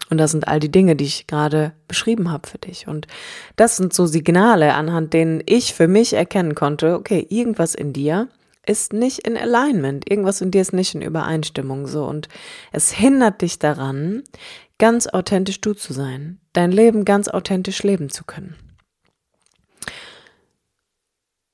Und 0.09 0.17
das 0.17 0.31
sind 0.31 0.47
all 0.47 0.59
die 0.59 0.71
Dinge, 0.71 0.95
die 0.95 1.05
ich 1.05 1.27
gerade 1.27 1.73
beschrieben 1.87 2.31
habe 2.31 2.47
für 2.47 2.57
dich. 2.57 2.87
Und 2.87 3.07
das 3.55 3.77
sind 3.77 3.93
so 3.93 4.05
Signale, 4.05 4.73
anhand 4.73 5.13
denen 5.13 5.41
ich 5.45 5.73
für 5.73 5.87
mich 5.87 6.13
erkennen 6.13 6.55
konnte, 6.55 6.95
okay, 6.95 7.25
irgendwas 7.29 7.75
in 7.75 7.93
dir 7.93 8.27
ist 8.65 8.93
nicht 8.93 9.19
in 9.19 9.37
Alignment. 9.37 10.09
Irgendwas 10.09 10.41
in 10.41 10.51
dir 10.51 10.61
ist 10.61 10.73
nicht 10.73 10.95
in 10.95 11.01
Übereinstimmung 11.01 11.87
so. 11.87 12.05
Und 12.05 12.27
es 12.71 12.91
hindert 12.91 13.41
dich 13.41 13.59
daran, 13.59 14.23
ganz 14.77 15.07
authentisch 15.07 15.61
du 15.61 15.73
zu 15.73 15.93
sein, 15.93 16.39
dein 16.53 16.71
Leben 16.71 17.05
ganz 17.05 17.27
authentisch 17.27 17.83
leben 17.83 18.09
zu 18.09 18.23
können. 18.23 18.55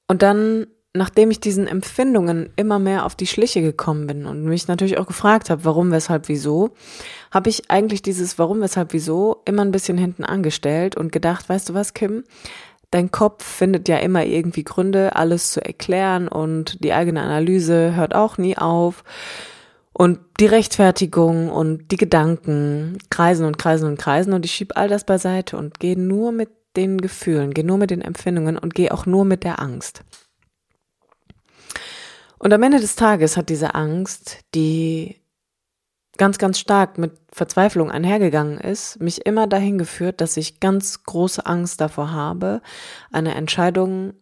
Und 0.08 0.22
dann, 0.22 0.68
nachdem 0.96 1.30
ich 1.30 1.40
diesen 1.40 1.68
Empfindungen 1.68 2.50
immer 2.56 2.80
mehr 2.80 3.06
auf 3.06 3.16
die 3.16 3.28
Schliche 3.28 3.62
gekommen 3.62 4.08
bin 4.08 4.26
und 4.26 4.44
mich 4.46 4.68
natürlich 4.68 4.98
auch 4.98 5.08
gefragt 5.08 5.50
habe, 5.50 5.66
warum, 5.66 5.92
weshalb, 5.92 6.30
wieso, 6.30 6.72
habe 7.32 7.50
ich 7.50 7.70
eigentlich 7.70 8.02
dieses 8.02 8.40
Warum, 8.40 8.62
weshalb, 8.62 8.94
wieso 8.94 9.42
immer 9.46 9.64
ein 9.64 9.72
bisschen 9.72 9.98
hinten 9.98 10.24
angestellt 10.24 10.96
und 10.96 11.12
gedacht, 11.12 11.50
weißt 11.50 11.70
du 11.70 11.74
was, 11.74 11.94
Kim, 11.94 12.24
dein 12.92 13.12
Kopf 13.12 13.44
findet 13.44 13.90
ja 13.90 13.98
immer 13.98 14.26
irgendwie 14.26 14.64
Gründe, 14.64 15.16
alles 15.16 15.52
zu 15.52 15.64
erklären 15.64 16.28
und 16.28 16.84
die 16.84 16.94
eigene 16.94 17.22
Analyse 17.22 17.96
hört 17.96 18.16
auch 18.16 18.38
nie 18.38 18.58
auf. 18.58 19.04
Und 19.92 20.20
die 20.40 20.46
Rechtfertigung 20.46 21.50
und 21.50 21.92
die 21.92 21.98
Gedanken 21.98 22.98
kreisen 23.10 23.46
und 23.46 23.58
kreisen 23.58 23.88
und 23.88 23.98
kreisen 23.98 24.34
und 24.34 24.44
ich 24.44 24.52
schieb 24.52 24.74
all 24.76 24.90
das 24.90 25.06
beiseite 25.06 25.58
und 25.58 25.80
gehe 25.80 25.98
nur 25.98 26.34
mit 26.34 26.50
den 26.76 27.00
Gefühlen, 27.00 27.54
gehe 27.54 27.66
nur 27.66 27.78
mit 27.78 27.92
den 27.92 28.02
Empfindungen 28.02 28.58
und 28.58 28.76
gehe 28.76 28.94
auch 28.94 29.06
nur 29.06 29.24
mit 29.24 29.46
der 29.46 29.62
Angst. 29.62 30.04
Und 32.46 32.54
am 32.54 32.62
Ende 32.62 32.80
des 32.80 32.96
Tages 32.96 33.38
hat 33.38 33.50
diese 33.50 33.74
Angst, 33.74 34.42
die 34.54 35.20
ganz, 36.16 36.38
ganz 36.38 36.60
stark 36.60 37.00
mit 37.00 37.14
Verzweiflung 37.34 37.90
einhergegangen 37.90 38.60
ist, 38.60 39.02
mich 39.02 39.26
immer 39.26 39.48
dahin 39.48 39.80
geführt, 39.80 40.22
dass 40.22 40.38
ich 40.38 40.60
ganz 40.60 41.02
große 41.06 41.44
Angst 41.44 41.82
davor 41.82 42.12
habe, 42.12 42.62
eine 43.12 43.34
Entscheidung 43.34 44.14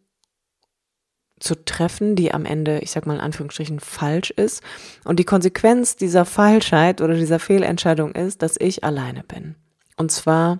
zu 1.37 1.65
treffen, 1.65 2.15
die 2.15 2.33
am 2.33 2.45
Ende, 2.45 2.79
ich 2.79 2.91
sag 2.91 3.05
mal 3.05 3.15
in 3.15 3.19
Anführungsstrichen, 3.19 3.81
falsch 3.81 4.31
ist. 4.31 4.63
Und 5.03 5.19
die 5.19 5.25
Konsequenz 5.25 5.97
dieser 5.97 6.23
Falschheit 6.23 7.01
oder 7.01 7.15
dieser 7.15 7.39
Fehlentscheidung 7.39 8.13
ist, 8.13 8.41
dass 8.41 8.55
ich 8.57 8.85
alleine 8.85 9.25
bin. 9.25 9.55
Und 9.97 10.13
zwar 10.13 10.59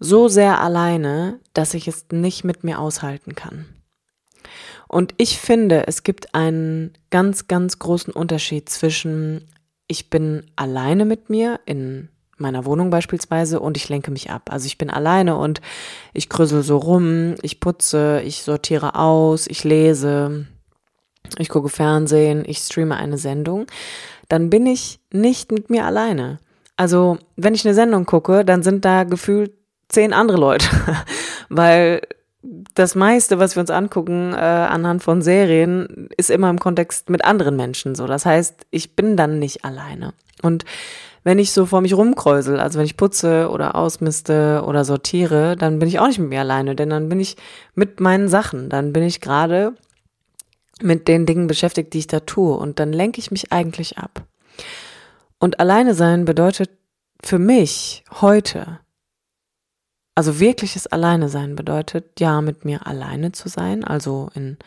so 0.00 0.28
sehr 0.28 0.60
alleine, 0.60 1.40
dass 1.54 1.72
ich 1.72 1.88
es 1.88 2.04
nicht 2.12 2.44
mit 2.44 2.62
mir 2.62 2.78
aushalten 2.78 3.34
kann. 3.34 3.73
Und 4.94 5.12
ich 5.16 5.40
finde, 5.40 5.88
es 5.88 6.04
gibt 6.04 6.36
einen 6.36 6.92
ganz, 7.10 7.48
ganz 7.48 7.80
großen 7.80 8.12
Unterschied 8.12 8.68
zwischen 8.68 9.48
ich 9.88 10.08
bin 10.08 10.44
alleine 10.54 11.04
mit 11.04 11.30
mir 11.30 11.58
in 11.66 12.10
meiner 12.36 12.64
Wohnung 12.64 12.90
beispielsweise 12.90 13.58
und 13.58 13.76
ich 13.76 13.88
lenke 13.88 14.12
mich 14.12 14.30
ab. 14.30 14.50
Also 14.52 14.66
ich 14.66 14.78
bin 14.78 14.90
alleine 14.90 15.36
und 15.36 15.60
ich 16.12 16.28
krüssel 16.28 16.62
so 16.62 16.76
rum, 16.76 17.34
ich 17.42 17.58
putze, 17.58 18.22
ich 18.24 18.44
sortiere 18.44 18.94
aus, 18.94 19.48
ich 19.48 19.64
lese, 19.64 20.46
ich 21.38 21.48
gucke 21.48 21.70
Fernsehen, 21.70 22.44
ich 22.46 22.58
streame 22.58 22.94
eine 22.94 23.18
Sendung, 23.18 23.66
dann 24.28 24.48
bin 24.48 24.64
ich 24.64 25.00
nicht 25.12 25.50
mit 25.50 25.70
mir 25.70 25.86
alleine. 25.86 26.38
Also 26.76 27.18
wenn 27.34 27.56
ich 27.56 27.64
eine 27.64 27.74
Sendung 27.74 28.06
gucke, 28.06 28.44
dann 28.44 28.62
sind 28.62 28.84
da 28.84 29.02
gefühlt 29.02 29.54
zehn 29.88 30.12
andere 30.12 30.38
Leute, 30.38 30.68
weil 31.48 32.00
das 32.74 32.94
meiste, 32.94 33.38
was 33.38 33.56
wir 33.56 33.60
uns 33.60 33.70
angucken 33.70 34.32
äh, 34.32 34.36
anhand 34.36 35.02
von 35.02 35.22
Serien, 35.22 36.08
ist 36.16 36.30
immer 36.30 36.50
im 36.50 36.58
Kontext 36.58 37.08
mit 37.08 37.24
anderen 37.24 37.56
Menschen 37.56 37.94
so. 37.94 38.06
Das 38.06 38.26
heißt, 38.26 38.66
ich 38.70 38.96
bin 38.96 39.16
dann 39.16 39.38
nicht 39.38 39.64
alleine. 39.64 40.12
Und 40.42 40.64
wenn 41.22 41.38
ich 41.38 41.52
so 41.52 41.64
vor 41.64 41.80
mich 41.80 41.94
rumkräusel, 41.94 42.60
also 42.60 42.78
wenn 42.78 42.84
ich 42.84 42.98
putze 42.98 43.50
oder 43.50 43.74
ausmiste 43.74 44.62
oder 44.66 44.84
sortiere, 44.84 45.56
dann 45.56 45.78
bin 45.78 45.88
ich 45.88 45.98
auch 45.98 46.06
nicht 46.06 46.18
mit 46.18 46.28
mir 46.28 46.40
alleine, 46.40 46.76
denn 46.76 46.90
dann 46.90 47.08
bin 47.08 47.18
ich 47.18 47.36
mit 47.74 47.98
meinen 47.98 48.28
Sachen, 48.28 48.68
dann 48.68 48.92
bin 48.92 49.02
ich 49.02 49.22
gerade 49.22 49.72
mit 50.82 51.08
den 51.08 51.24
Dingen 51.24 51.46
beschäftigt, 51.46 51.94
die 51.94 52.00
ich 52.00 52.06
da 52.08 52.20
tue 52.20 52.54
und 52.54 52.78
dann 52.78 52.92
lenke 52.92 53.20
ich 53.20 53.30
mich 53.30 53.52
eigentlich 53.52 53.96
ab. 53.96 54.24
Und 55.38 55.60
alleine 55.60 55.94
sein 55.94 56.26
bedeutet 56.26 56.70
für 57.22 57.38
mich 57.38 58.04
heute 58.20 58.80
also 60.14 60.38
wirkliches 60.40 60.86
Alleine 60.86 61.28
sein 61.28 61.56
bedeutet, 61.56 62.20
ja, 62.20 62.40
mit 62.40 62.64
mir 62.64 62.86
alleine 62.86 63.32
zu 63.32 63.48
sein, 63.48 63.84
also 63.84 64.30
in 64.34 64.58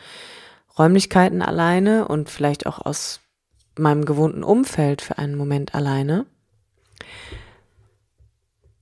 Räumlichkeiten 0.78 1.42
alleine 1.42 2.06
und 2.06 2.30
vielleicht 2.30 2.66
auch 2.66 2.84
aus 2.84 3.20
meinem 3.76 4.04
gewohnten 4.04 4.42
Umfeld 4.42 5.02
für 5.02 5.18
einen 5.18 5.36
Moment 5.36 5.74
alleine, 5.74 6.26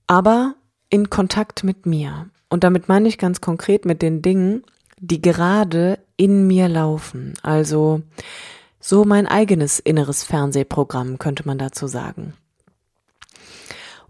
aber 0.07 0.55
in 0.89 1.09
Kontakt 1.09 1.63
mit 1.63 1.85
mir. 1.85 2.29
Und 2.49 2.63
damit 2.63 2.87
meine 2.87 3.07
ich 3.09 3.17
ganz 3.17 3.41
konkret 3.41 3.85
mit 3.85 4.01
den 4.01 4.21
Dingen, 4.21 4.63
die 4.99 5.21
gerade 5.21 5.99
in 6.15 6.47
mir 6.47 6.69
laufen. 6.69 7.33
Also 7.43 8.01
so 8.79 9.05
mein 9.05 9.27
eigenes 9.27 9.79
inneres 9.79 10.23
Fernsehprogramm 10.23 11.19
könnte 11.19 11.45
man 11.45 11.57
dazu 11.57 11.87
sagen. 11.87 12.33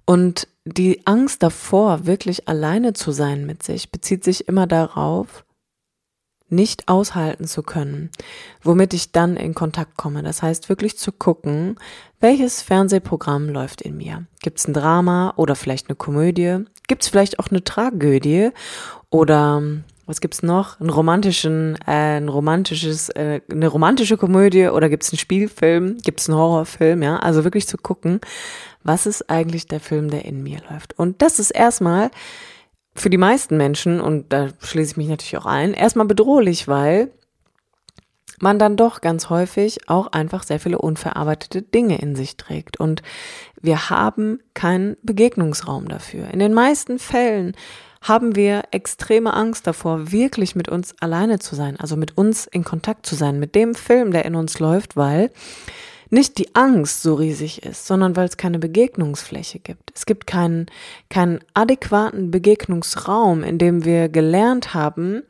Und 0.09 0.47
die 0.63 1.05
Angst 1.05 1.43
davor, 1.43 2.05
wirklich 2.05 2.47
alleine 2.47 2.93
zu 2.93 3.11
sein 3.11 3.45
mit 3.45 3.61
sich, 3.61 3.91
bezieht 3.91 4.23
sich 4.23 4.47
immer 4.47 4.65
darauf, 4.65 5.43
nicht 6.49 6.87
aushalten 6.87 7.45
zu 7.45 7.61
können, 7.61 8.09
womit 8.63 8.93
ich 8.93 9.11
dann 9.11 9.35
in 9.35 9.53
Kontakt 9.53 9.97
komme. 9.97 10.23
Das 10.23 10.41
heißt, 10.41 10.69
wirklich 10.69 10.97
zu 10.97 11.11
gucken, 11.11 11.75
welches 12.21 12.61
Fernsehprogramm 12.61 13.49
läuft 13.49 13.81
in 13.81 13.97
mir. 13.97 14.25
Gibt 14.41 14.59
es 14.59 14.67
ein 14.67 14.73
Drama 14.73 15.33
oder 15.35 15.55
vielleicht 15.55 15.89
eine 15.89 15.97
Komödie? 15.97 16.63
Gibt 16.87 17.03
es 17.03 17.09
vielleicht 17.09 17.39
auch 17.39 17.49
eine 17.49 17.65
Tragödie 17.65 18.51
oder 19.09 19.61
was 20.07 20.21
gibt's 20.21 20.41
noch? 20.41 20.79
Einen 20.79 20.89
romantischen, 20.89 21.75
äh, 21.85 22.17
ein 22.17 22.29
romantisches, 22.29 23.09
äh, 23.09 23.41
eine 23.51 23.67
romantische 23.67 24.17
Komödie 24.17 24.69
oder 24.69 24.89
gibt's 24.89 25.11
einen 25.11 25.19
Spielfilm? 25.19 25.97
Gibt's 25.97 26.29
einen 26.29 26.37
Horrorfilm? 26.37 27.03
Ja, 27.03 27.17
also 27.17 27.43
wirklich 27.43 27.67
zu 27.67 27.77
gucken, 27.77 28.21
was 28.83 29.05
ist 29.05 29.29
eigentlich 29.29 29.67
der 29.67 29.81
Film, 29.81 30.09
der 30.09 30.25
in 30.25 30.41
mir 30.41 30.59
läuft? 30.69 30.97
Und 30.97 31.21
das 31.21 31.39
ist 31.39 31.51
erstmal 31.51 32.09
für 32.95 33.09
die 33.09 33.17
meisten 33.17 33.57
Menschen, 33.57 34.01
und 34.01 34.33
da 34.33 34.47
schließe 34.61 34.91
ich 34.91 34.97
mich 34.97 35.09
natürlich 35.09 35.37
auch 35.37 35.45
ein, 35.45 35.73
erstmal 35.73 36.07
bedrohlich, 36.07 36.67
weil 36.67 37.11
man 38.39 38.59
dann 38.59 38.77
doch 38.77 39.01
ganz 39.01 39.29
häufig 39.29 39.89
auch 39.89 40.07
einfach 40.07 40.43
sehr 40.43 40.59
viele 40.59 40.77
unverarbeitete 40.77 41.61
Dinge 41.61 41.99
in 41.99 42.15
sich 42.15 42.37
trägt. 42.37 42.79
Und 42.79 43.01
wir 43.61 43.89
haben 43.89 44.39
keinen 44.53 44.95
Begegnungsraum 45.01 45.87
dafür. 45.87 46.29
In 46.31 46.39
den 46.39 46.53
meisten 46.53 46.99
Fällen 46.99 47.55
haben 48.07 48.35
wir 48.35 48.63
extreme 48.71 49.33
Angst 49.33 49.67
davor, 49.67 50.11
wirklich 50.11 50.55
mit 50.55 50.69
uns 50.69 50.95
alleine 50.99 51.39
zu 51.39 51.55
sein, 51.55 51.79
also 51.79 51.97
mit 51.97 52.17
uns 52.17 52.45
in 52.45 52.63
Kontakt 52.63 53.05
zu 53.05 53.15
sein, 53.15 53.39
mit 53.39 53.55
dem 53.55 53.75
Film, 53.75 54.11
der 54.11 54.25
in 54.25 54.35
uns 54.35 54.59
läuft, 54.59 54.95
weil 54.95 55.31
nicht 56.09 56.37
die 56.37 56.55
Angst 56.55 57.01
so 57.01 57.15
riesig 57.15 57.63
ist, 57.63 57.85
sondern 57.85 58.15
weil 58.15 58.27
es 58.27 58.37
keine 58.37 58.59
Begegnungsfläche 58.59 59.59
gibt. 59.59 59.91
Es 59.93 60.05
gibt 60.05 60.25
keinen, 60.25 60.67
keinen 61.09 61.39
adäquaten 61.53 62.31
Begegnungsraum, 62.31 63.43
in 63.43 63.57
dem 63.57 63.83
wir 63.83 64.07
gelernt 64.07 64.73
haben, 64.73 65.23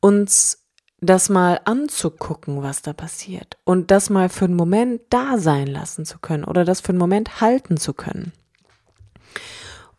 uns 0.00 0.58
das 1.00 1.28
mal 1.28 1.60
anzugucken, 1.64 2.62
was 2.62 2.82
da 2.82 2.92
passiert 2.92 3.56
und 3.64 3.90
das 3.90 4.08
mal 4.08 4.28
für 4.28 4.44
einen 4.44 4.54
Moment 4.54 5.00
da 5.10 5.36
sein 5.38 5.66
lassen 5.66 6.04
zu 6.04 6.20
können 6.20 6.44
oder 6.44 6.64
das 6.64 6.80
für 6.80 6.90
einen 6.90 6.98
Moment 6.98 7.40
halten 7.40 7.76
zu 7.76 7.92
können. 7.92 8.32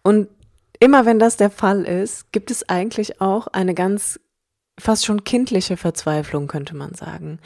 Und 0.02 0.30
immer 0.84 1.06
wenn 1.06 1.18
das 1.18 1.38
der 1.38 1.50
Fall 1.50 1.84
ist, 1.84 2.32
gibt 2.34 2.52
es 2.52 2.68
eigentlich 2.68 3.22
auch 3.22 3.48
eine 3.48 3.74
ganz 3.74 4.20
fast 4.78 5.06
schon 5.06 5.24
kindliche 5.24 5.78
Verzweiflung, 5.78 6.48
könnte 6.48 6.76
man 6.76 6.94
sagen. 6.94 7.40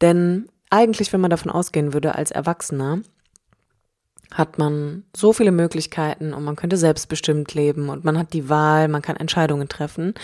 Denn 0.00 0.48
eigentlich, 0.70 1.12
wenn 1.12 1.20
man 1.20 1.30
davon 1.30 1.50
ausgehen 1.50 1.92
würde, 1.92 2.14
als 2.14 2.30
Erwachsener, 2.30 3.00
hat 4.32 4.58
man 4.58 5.04
so 5.16 5.32
viele 5.32 5.52
Möglichkeiten 5.52 6.32
und 6.32 6.44
man 6.44 6.54
könnte 6.54 6.76
selbstbestimmt 6.76 7.54
leben 7.54 7.88
und 7.88 8.04
man 8.04 8.18
hat 8.18 8.32
die 8.32 8.48
Wahl, 8.48 8.86
man 8.86 9.02
kann 9.02 9.16
Entscheidungen 9.16 9.68
treffen 9.68 10.14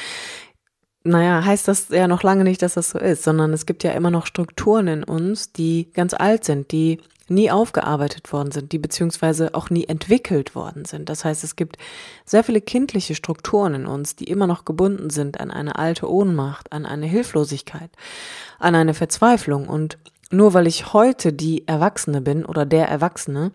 naja, 1.05 1.45
heißt 1.45 1.69
das 1.69 1.89
ja 1.89 2.07
noch 2.07 2.23
lange 2.23 2.45
nicht, 2.45 2.63
dass 2.63 2.75
das 2.75 2.91
so 2.91 2.99
ist, 2.99 3.23
sondern 3.23 3.53
es 3.53 3.67
gibt 3.67 3.83
ja 3.85 3.93
immer 3.93 4.11
noch 4.11 4.27
Strukturen 4.27 4.87
in 4.89 5.05
uns, 5.05 5.53
die 5.53 5.91
ganz 5.93 6.15
alt 6.15 6.45
sind, 6.45 6.71
die 6.73 7.01
nie 7.33 7.51
aufgearbeitet 7.51 8.33
worden 8.33 8.53
sind, 8.53 8.73
die 8.73 8.79
beziehungsweise 8.79 9.55
auch 9.55 9.71
nie 9.71 9.87
entwickelt 9.87 10.55
worden 10.55 10.85
sind. 10.85 11.09
Das 11.09 11.25
heißt, 11.25 11.45
es 11.45 11.57
gibt 11.57 11.79
sehr 12.25 12.45
viele 12.45 12.61
kindliche 12.61 13.15
Strukturen 13.15 13.75
in 13.75 13.87
uns, 13.87 14.17
die 14.17 14.25
immer 14.25 14.47
noch 14.47 14.65
gebunden 14.65 15.11
sind 15.11 15.41
an 15.41 15.51
eine 15.51 15.77
alte 15.77 16.11
Ohnmacht, 16.11 16.73
an 16.73 16.87
eine 16.87 17.07
Hilflosigkeit, 17.07 17.91
an 18.59 18.75
eine 18.75 18.95
Verzweiflung. 18.95 19.69
Und 19.69 19.99
nur 20.31 20.55
weil 20.55 20.67
ich 20.67 20.93
heute 20.93 21.33
die 21.33 21.67
Erwachsene 21.67 22.21
bin 22.21 22.45
oder 22.45 22.65
der 22.65 22.89
Erwachsene, 22.89 23.53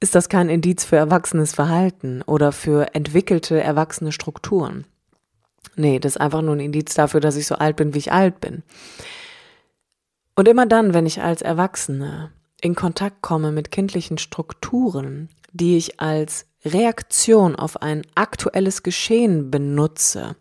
ist 0.00 0.14
das 0.14 0.28
kein 0.28 0.48
Indiz 0.48 0.84
für 0.84 0.96
erwachsenes 0.96 1.54
Verhalten 1.54 2.22
oder 2.22 2.52
für 2.52 2.94
entwickelte 2.94 3.60
erwachsene 3.60 4.10
Strukturen. 4.10 4.84
Nee, 5.76 6.00
das 6.00 6.16
ist 6.16 6.20
einfach 6.20 6.42
nur 6.42 6.56
ein 6.56 6.60
Indiz 6.60 6.94
dafür, 6.94 7.20
dass 7.20 7.36
ich 7.36 7.46
so 7.46 7.54
alt 7.54 7.76
bin, 7.76 7.94
wie 7.94 7.98
ich 7.98 8.12
alt 8.12 8.40
bin. 8.40 8.62
Und 10.34 10.48
immer 10.48 10.66
dann, 10.66 10.92
wenn 10.92 11.06
ich 11.06 11.22
als 11.22 11.42
Erwachsene 11.42 12.30
in 12.62 12.74
Kontakt 12.74 13.20
komme 13.20 13.52
mit 13.52 13.70
kindlichen 13.70 14.16
Strukturen, 14.16 15.28
die 15.52 15.76
ich 15.76 16.00
als 16.00 16.46
Reaktion 16.64 17.56
auf 17.56 17.82
ein 17.82 18.02
aktuelles 18.14 18.82
Geschehen 18.84 19.50
benutze, 19.50 20.36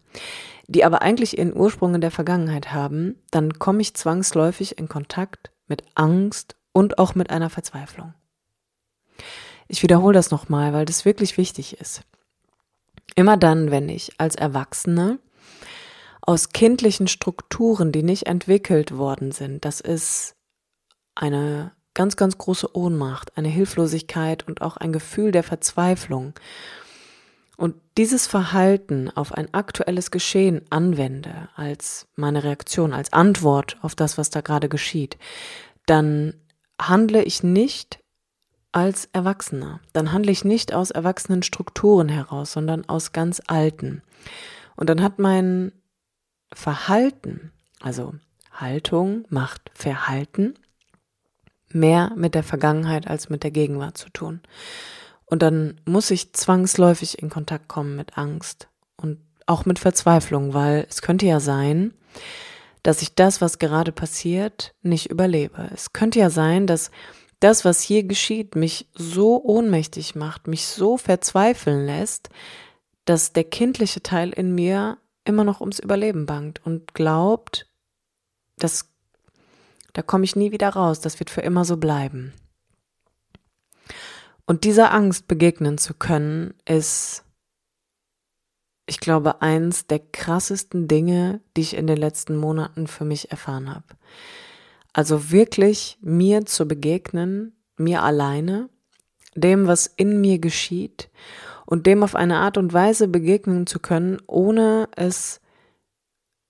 die 0.68 0.86
aber 0.86 1.02
eigentlich 1.02 1.38
ihren 1.38 1.56
Ursprung 1.56 1.96
in 1.96 2.02
der 2.02 2.12
Vergangenheit 2.12 2.72
haben, 2.72 3.16
dann 3.32 3.54
komme 3.54 3.82
ich 3.82 3.96
zwangsläufig 3.96 4.78
in 4.78 4.88
Kontakt 4.88 5.52
mit 5.68 5.84
Angst 5.96 6.56
und 6.72 7.00
auch 7.00 7.16
mit 7.16 7.32
einer 7.32 7.50
Verzweiflung. 7.50 8.14
Ich 9.68 9.82
wiederhole 9.82 10.14
das 10.14 10.32
nochmal, 10.32 10.74
weil 10.74 10.86
das 10.86 11.06
wirklich 11.06 11.38
wichtig 11.38 11.80
ist. 11.82 12.04
Immer 13.16 13.36
dann, 13.36 13.72
wenn 13.72 13.90
ich 13.90 14.12
als 14.20 14.36
Erwachsene 14.36 15.20
aus 16.22 16.50
kindlichen 16.50 17.08
Strukturen, 17.08 17.92
die 17.92 18.04
nicht 18.04 18.28
entwickelt 18.28 18.96
worden 18.96 19.32
sind, 19.32 19.66
das 19.66 19.82
ist 19.82 20.36
eine 21.16 21.72
ganz, 21.94 22.16
ganz 22.16 22.38
große 22.38 22.76
Ohnmacht, 22.76 23.38
eine 23.38 23.50
Hilflosigkeit 23.50 24.48
und 24.48 24.62
auch 24.62 24.78
ein 24.78 24.94
Gefühl 24.94 25.32
der 25.32 25.44
Verzweiflung. 25.44 26.34
Und 27.58 27.76
dieses 27.98 28.26
Verhalten 28.26 29.10
auf 29.10 29.34
ein 29.34 29.54
aktuelles 29.54 30.10
Geschehen 30.10 30.62
anwende 30.70 31.50
als 31.56 32.08
meine 32.16 32.44
Reaktion, 32.44 32.94
als 32.94 33.14
Antwort 33.14 33.78
auf 33.82 33.94
das, 33.94 34.18
was 34.18 34.30
da 34.30 34.42
gerade 34.42 34.70
geschieht, 34.70 35.18
dann 35.86 36.34
handle 36.80 37.24
ich 37.24 37.44
nicht 37.44 38.00
als 38.72 39.10
Erwachsener. 39.14 39.82
Dann 39.94 40.12
handle 40.12 40.32
ich 40.32 40.46
nicht 40.46 40.74
aus 40.74 40.92
erwachsenen 40.92 41.44
Strukturen 41.44 42.10
heraus, 42.10 42.54
sondern 42.54 42.88
aus 42.88 43.12
ganz 43.12 43.42
alten. 43.48 44.02
Und 44.76 44.90
dann 44.90 45.02
hat 45.04 45.20
mein 45.20 45.72
Verhalten, 46.54 47.52
also 47.80 48.16
Haltung 48.52 49.26
macht 49.30 49.72
Verhalten, 49.74 50.56
mehr 51.74 52.12
mit 52.16 52.36
der 52.36 52.44
Vergangenheit 52.44 53.08
als 53.08 53.30
mit 53.30 53.44
der 53.44 53.52
Gegenwart 53.52 53.98
zu 53.98 54.10
tun. 54.10 54.42
Und 55.26 55.42
dann 55.42 55.80
muss 55.86 56.12
ich 56.12 56.34
zwangsläufig 56.34 57.22
in 57.22 57.30
Kontakt 57.30 57.68
kommen 57.68 57.96
mit 57.96 58.18
Angst 58.18 58.68
und 58.98 59.20
auch 59.46 59.66
mit 59.66 59.80
Verzweiflung, 59.80 60.54
weil 60.54 60.86
es 60.90 61.02
könnte 61.02 61.26
ja 61.26 61.40
sein, 61.40 61.94
dass 62.84 63.02
ich 63.02 63.16
das, 63.16 63.42
was 63.42 63.60
gerade 63.60 63.92
passiert, 63.92 64.74
nicht 64.82 65.10
überlebe. 65.10 65.70
Es 65.74 65.94
könnte 65.94 66.20
ja 66.20 66.30
sein, 66.30 66.68
dass 66.68 66.92
das, 67.40 67.66
was 67.66 67.82
hier 67.82 68.04
geschieht, 68.04 68.56
mich 68.56 68.88
so 68.94 69.44
ohnmächtig 69.44 70.16
macht, 70.16 70.48
mich 70.48 70.68
so 70.68 70.98
verzweifeln 70.98 71.86
lässt, 71.86 72.30
dass 73.06 73.34
der 73.34 73.44
kindliche 73.44 74.04
Teil 74.04 74.30
in 74.30 74.54
mir 74.54 74.98
immer 75.24 75.44
noch 75.44 75.60
ums 75.60 75.80
Überleben 75.80 76.26
bangt 76.26 76.66
und 76.66 76.94
glaubt, 76.94 77.68
dass 78.58 78.91
da 79.94 80.02
komme 80.02 80.24
ich 80.24 80.36
nie 80.36 80.52
wieder 80.52 80.70
raus, 80.70 81.00
das 81.00 81.20
wird 81.20 81.30
für 81.30 81.42
immer 81.42 81.66
so 81.66 81.78
bleiben. 81.78 82.34
Und 84.46 84.64
dieser 84.64 84.92
Angst 84.92 85.28
begegnen 85.28 85.78
zu 85.78 85.94
können, 85.94 86.54
ist, 86.68 87.24
ich 88.86 89.00
glaube, 89.00 89.42
eins 89.42 89.88
der 89.88 90.00
krassesten 90.00 90.88
Dinge, 90.88 91.42
die 91.56 91.62
ich 91.62 91.76
in 91.76 91.88
den 91.88 91.98
letzten 91.98 92.36
Monaten 92.36 92.88
für 92.88 93.06
mich 93.06 93.32
erfahren 93.32 93.74
habe. 93.74 93.86
Also 94.94 95.32
wirklich 95.32 95.98
mir 96.02 96.46
zu 96.46 96.68
begegnen, 96.68 97.56
mir 97.78 98.04
alleine, 98.04 98.70
dem, 99.36 99.68
was 99.68 99.88
in 99.88 100.20
mir 100.20 100.40
geschieht 100.40 101.10
und 101.66 101.88
dem 101.88 102.04
auf 102.04 102.16
eine 102.16 102.40
Art 102.40 102.58
und 102.58 102.74
Weise 102.74 103.08
begegnen 103.08 103.66
zu 103.66 103.80
können, 103.80 104.22
ohne 104.28 104.90
es 104.96 105.40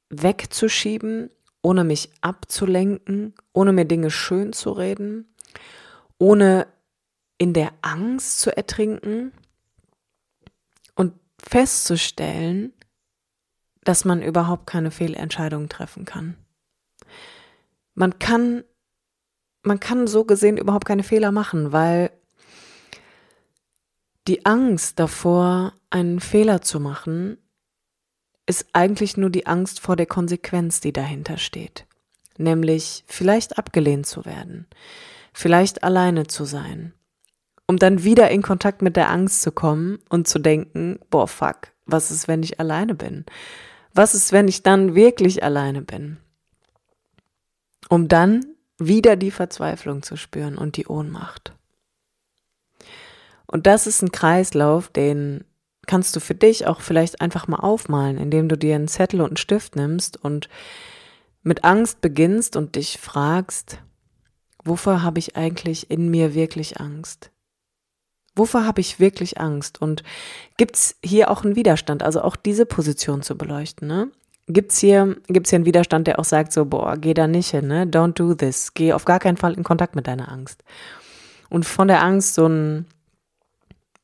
wegzuschieben, 0.10 1.30
ohne 1.62 1.84
mich 1.84 2.10
abzulenken, 2.22 3.34
ohne 3.54 3.74
mir 3.74 3.86
Dinge 3.86 4.12
schön 4.12 4.54
zu 4.54 4.72
reden, 4.72 5.34
ohne 6.18 6.68
in 7.38 7.54
der 7.54 7.72
Angst 7.82 8.40
zu 8.40 8.56
ertrinken 8.56 9.32
und 10.96 11.14
festzustellen, 11.40 12.74
dass 13.84 14.06
man 14.06 14.22
überhaupt 14.22 14.68
keine 14.68 14.92
Fehlentscheidungen 14.92 15.70
treffen 15.70 16.06
kann. 16.06 16.38
Man 17.94 18.20
kann, 18.20 18.64
man 19.64 19.80
kann 19.80 20.08
so 20.08 20.24
gesehen 20.24 20.58
überhaupt 20.58 20.86
keine 20.86 21.04
Fehler 21.04 21.32
machen, 21.32 21.72
weil 21.72 22.12
die 24.28 24.46
Angst 24.46 25.00
davor, 25.00 25.74
einen 25.90 26.20
Fehler 26.20 26.62
zu 26.62 26.80
machen, 26.80 27.38
ist 28.52 28.68
eigentlich 28.74 29.16
nur 29.16 29.30
die 29.30 29.48
Angst 29.48 29.80
vor 29.80 29.96
der 29.96 30.06
Konsequenz, 30.06 30.82
die 30.82 30.92
dahinter 30.92 31.38
steht. 31.38 31.86
Nämlich 32.38 33.06
vielleicht 33.08 33.58
abgelehnt 33.58 34.06
zu 34.06 34.26
werden, 34.26 34.68
vielleicht 35.32 35.86
alleine 35.86 36.28
zu 36.28 36.44
sein, 36.44 36.94
um 37.66 37.78
dann 37.78 38.04
wieder 38.04 38.30
in 38.30 38.42
Kontakt 38.42 38.82
mit 38.82 38.98
der 38.98 39.10
Angst 39.10 39.42
zu 39.42 39.54
kommen 39.54 40.00
und 40.10 40.28
zu 40.28 40.38
denken, 40.38 41.00
boah, 41.10 41.30
fuck, 41.30 41.70
was 41.86 42.12
ist, 42.12 42.28
wenn 42.28 42.44
ich 42.44 42.60
alleine 42.60 42.94
bin? 42.94 43.26
Was 43.94 44.14
ist, 44.14 44.34
wenn 44.34 44.50
ich 44.50 44.64
dann 44.64 44.96
wirklich 44.96 45.44
alleine 45.44 45.82
bin? 45.82 46.18
Um 47.88 48.10
dann 48.10 48.46
wieder 48.78 49.16
die 49.16 49.32
Verzweiflung 49.32 50.04
zu 50.04 50.18
spüren 50.18 50.58
und 50.58 50.76
die 50.76 50.88
Ohnmacht. 50.88 51.54
Und 53.48 53.66
das 53.66 53.88
ist 53.88 54.02
ein 54.02 54.12
Kreislauf, 54.12 54.90
den 54.90 55.46
kannst 55.92 56.16
du 56.16 56.22
für 56.22 56.36
dich 56.36 56.68
auch 56.68 56.80
vielleicht 56.80 57.20
einfach 57.20 57.50
mal 57.50 57.60
aufmalen, 57.60 58.18
indem 58.18 58.48
du 58.48 58.58
dir 58.58 58.76
einen 58.76 58.88
Zettel 58.88 59.20
und 59.20 59.32
einen 59.32 59.36
Stift 59.36 59.76
nimmst 59.76 60.16
und 60.16 60.48
mit 61.44 61.66
Angst 61.66 62.00
beginnst 62.00 62.56
und 62.56 62.78
dich 62.78 62.98
fragst, 62.98 63.78
wovor 64.64 65.04
habe 65.04 65.20
ich 65.20 65.36
eigentlich 65.36 65.92
in 65.92 66.10
mir 66.10 66.34
wirklich 66.34 66.80
Angst? 66.80 67.30
Wovor 68.38 68.66
habe 68.66 68.80
ich 68.80 69.02
wirklich 69.02 69.42
Angst? 69.42 69.82
Und 69.82 70.04
gibt's 70.56 70.96
hier 71.04 71.30
auch 71.30 71.44
einen 71.44 71.58
Widerstand, 71.58 72.04
also 72.04 72.22
auch 72.22 72.38
diese 72.38 72.66
Position 72.66 73.22
zu 73.22 73.38
beleuchten? 73.38 73.86
Ne? 73.86 74.10
gibt's 74.48 74.80
hier, 74.80 75.18
gibt's 75.28 75.50
hier 75.50 75.58
einen 75.58 75.66
Widerstand, 75.66 76.08
der 76.08 76.20
auch 76.20 76.24
sagt 76.24 76.54
so, 76.54 76.64
boah, 76.64 76.96
geh 76.96 77.14
da 77.14 77.28
nicht 77.28 77.50
hin, 77.50 77.68
ne? 77.68 77.86
Don't 77.86 78.14
do 78.14 78.34
this. 78.34 78.74
Geh 78.74 78.94
auf 78.94 79.04
gar 79.04 79.20
keinen 79.20 79.36
Fall 79.36 79.56
in 79.56 79.66
Kontakt 79.66 79.94
mit 79.94 80.08
deiner 80.08 80.32
Angst. 80.32 80.64
Und 81.50 81.66
von 81.66 81.90
der 81.90 82.02
Angst 82.02 82.36
so 82.36 82.48
ein, 82.48 82.86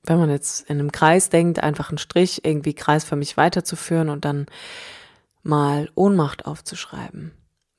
wenn 0.08 0.20
man 0.20 0.30
jetzt 0.30 0.70
in 0.70 0.80
einem 0.80 0.92
Kreis 0.92 1.30
denkt, 1.30 1.60
einfach 1.62 1.90
einen 1.90 1.98
Strich 1.98 2.46
irgendwie 2.46 2.74
Kreis 2.74 3.04
für 3.04 3.16
mich 3.16 3.38
weiterzuführen 3.38 4.10
und 4.10 4.26
dann 4.26 4.48
mal 5.44 5.90
Ohnmacht 5.96 6.46
aufzuschreiben. 6.46 7.32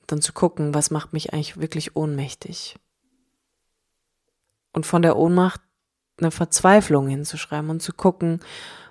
Dann 0.07 0.21
zu 0.21 0.33
gucken, 0.33 0.73
was 0.73 0.91
macht 0.91 1.11
mich 1.13 1.33
eigentlich 1.33 1.59
wirklich 1.59 1.95
ohnmächtig. 1.95 2.77
Und 4.73 4.85
von 4.85 5.01
der 5.01 5.17
Ohnmacht 5.17 5.61
eine 6.19 6.31
Verzweiflung 6.31 7.07
hinzuschreiben 7.07 7.69
und 7.69 7.81
zu 7.81 7.93
gucken, 7.93 8.39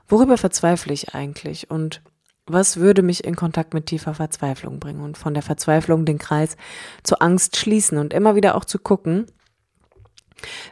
worüber 0.08 0.36
verzweifle 0.36 0.92
ich 0.92 1.14
eigentlich 1.14 1.70
und 1.70 2.02
was 2.46 2.78
würde 2.78 3.02
mich 3.02 3.24
in 3.24 3.36
Kontakt 3.36 3.74
mit 3.74 3.86
tiefer 3.86 4.14
Verzweiflung 4.14 4.80
bringen 4.80 5.02
und 5.02 5.18
von 5.18 5.34
der 5.34 5.42
Verzweiflung 5.42 6.04
den 6.04 6.18
Kreis 6.18 6.56
zur 7.02 7.20
Angst 7.20 7.56
schließen 7.56 7.98
und 7.98 8.14
immer 8.14 8.34
wieder 8.34 8.54
auch 8.56 8.64
zu 8.64 8.78
gucken, 8.78 9.26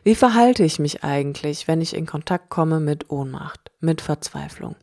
wie 0.05 0.15
verhalte 0.15 0.65
ich 0.65 0.79
mich 0.79 1.05
eigentlich, 1.05 1.69
wenn 1.69 1.81
ich 1.81 1.95
in 1.95 2.07
Kontakt 2.07 2.51
komme 2.51 2.81
mit 2.81 3.11
Ohnmacht, 3.11 3.71
mit 3.81 4.01
Verzweiflung? 4.01 4.77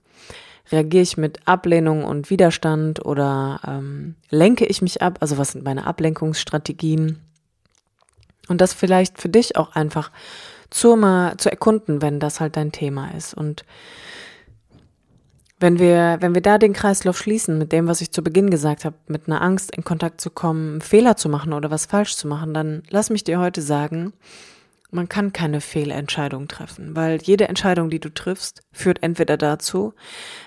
Reagiere 0.71 1.03
ich 1.03 1.17
mit 1.17 1.47
Ablehnung 1.47 2.03
und 2.03 2.29
Widerstand 2.29 3.05
oder 3.05 3.59
ähm, 3.67 4.15
lenke 4.29 4.65
ich 4.65 4.81
mich 4.81 5.01
ab? 5.01 5.17
Also 5.19 5.37
was 5.37 5.51
sind 5.51 5.63
meine 5.63 5.85
Ablenkungsstrategien? 5.85 7.19
Und 8.47 8.61
das 8.61 8.73
vielleicht 8.73 9.21
für 9.21 9.29
dich 9.29 9.55
auch 9.55 9.75
einfach 9.75 10.11
zu, 10.69 10.95
mal, 10.95 11.37
zu 11.37 11.49
erkunden, 11.49 12.01
wenn 12.01 12.19
das 12.19 12.39
halt 12.39 12.57
dein 12.57 12.71
Thema 12.71 13.11
ist. 13.15 13.33
Und 13.33 13.65
wenn 15.59 15.79
wir, 15.79 16.17
wenn 16.19 16.33
wir 16.33 16.41
da 16.41 16.57
den 16.57 16.73
Kreislauf 16.73 17.17
schließen 17.17 17.57
mit 17.57 17.71
dem, 17.71 17.87
was 17.87 18.01
ich 18.01 18.11
zu 18.11 18.21
Beginn 18.21 18.49
gesagt 18.49 18.83
habe, 18.83 18.95
mit 19.07 19.27
einer 19.27 19.41
Angst 19.41 19.73
in 19.75 19.83
Kontakt 19.83 20.19
zu 20.19 20.29
kommen, 20.29 20.81
Fehler 20.81 21.15
zu 21.15 21.29
machen 21.29 21.53
oder 21.53 21.71
was 21.71 21.85
falsch 21.85 22.17
zu 22.17 22.27
machen, 22.27 22.53
dann 22.53 22.83
lass 22.89 23.09
mich 23.09 23.23
dir 23.23 23.39
heute 23.39 23.61
sagen, 23.61 24.11
man 24.93 25.09
kann 25.09 25.33
keine 25.33 25.61
Fehlentscheidung 25.61 26.47
treffen, 26.47 26.95
weil 26.95 27.21
jede 27.21 27.47
Entscheidung, 27.47 27.89
die 27.89 27.99
du 27.99 28.09
triffst, 28.09 28.61
führt 28.71 29.03
entweder 29.03 29.37
dazu, 29.37 29.93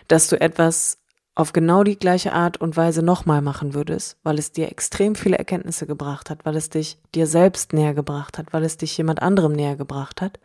dass 0.08 0.28
du 0.28 0.40
etwas 0.40 0.98
auf 1.36 1.52
genau 1.52 1.84
die 1.84 1.98
gleiche 1.98 2.32
Art 2.32 2.56
und 2.56 2.78
Weise 2.78 3.02
nochmal 3.02 3.42
machen 3.42 3.74
würdest, 3.74 4.16
weil 4.22 4.38
es 4.38 4.52
dir 4.52 4.70
extrem 4.70 5.14
viele 5.14 5.36
Erkenntnisse 5.36 5.86
gebracht 5.86 6.30
hat, 6.30 6.46
weil 6.46 6.56
es 6.56 6.70
dich 6.70 6.98
dir 7.14 7.26
selbst 7.26 7.74
näher 7.74 7.92
gebracht 7.92 8.38
hat, 8.38 8.54
weil 8.54 8.64
es 8.64 8.78
dich 8.78 8.96
jemand 8.96 9.20
anderem 9.20 9.52
näher 9.52 9.76
gebracht 9.76 10.22
hat. 10.22 10.40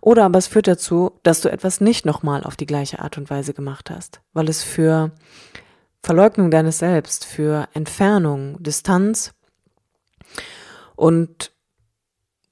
Oder 0.00 0.24
aber 0.24 0.38
es 0.38 0.48
führt 0.48 0.66
dazu, 0.66 1.12
dass 1.22 1.42
du 1.42 1.48
etwas 1.48 1.80
nicht 1.80 2.04
nochmal 2.04 2.42
auf 2.42 2.56
die 2.56 2.66
gleiche 2.66 2.98
Art 2.98 3.18
und 3.18 3.30
Weise 3.30 3.54
gemacht 3.54 3.88
hast, 3.88 4.20
weil 4.32 4.48
es 4.48 4.64
für 4.64 5.12
Verleugnung 6.02 6.50
deines 6.50 6.80
Selbst, 6.80 7.24
für 7.24 7.68
Entfernung, 7.72 8.60
Distanz 8.60 9.32
und 10.96 11.52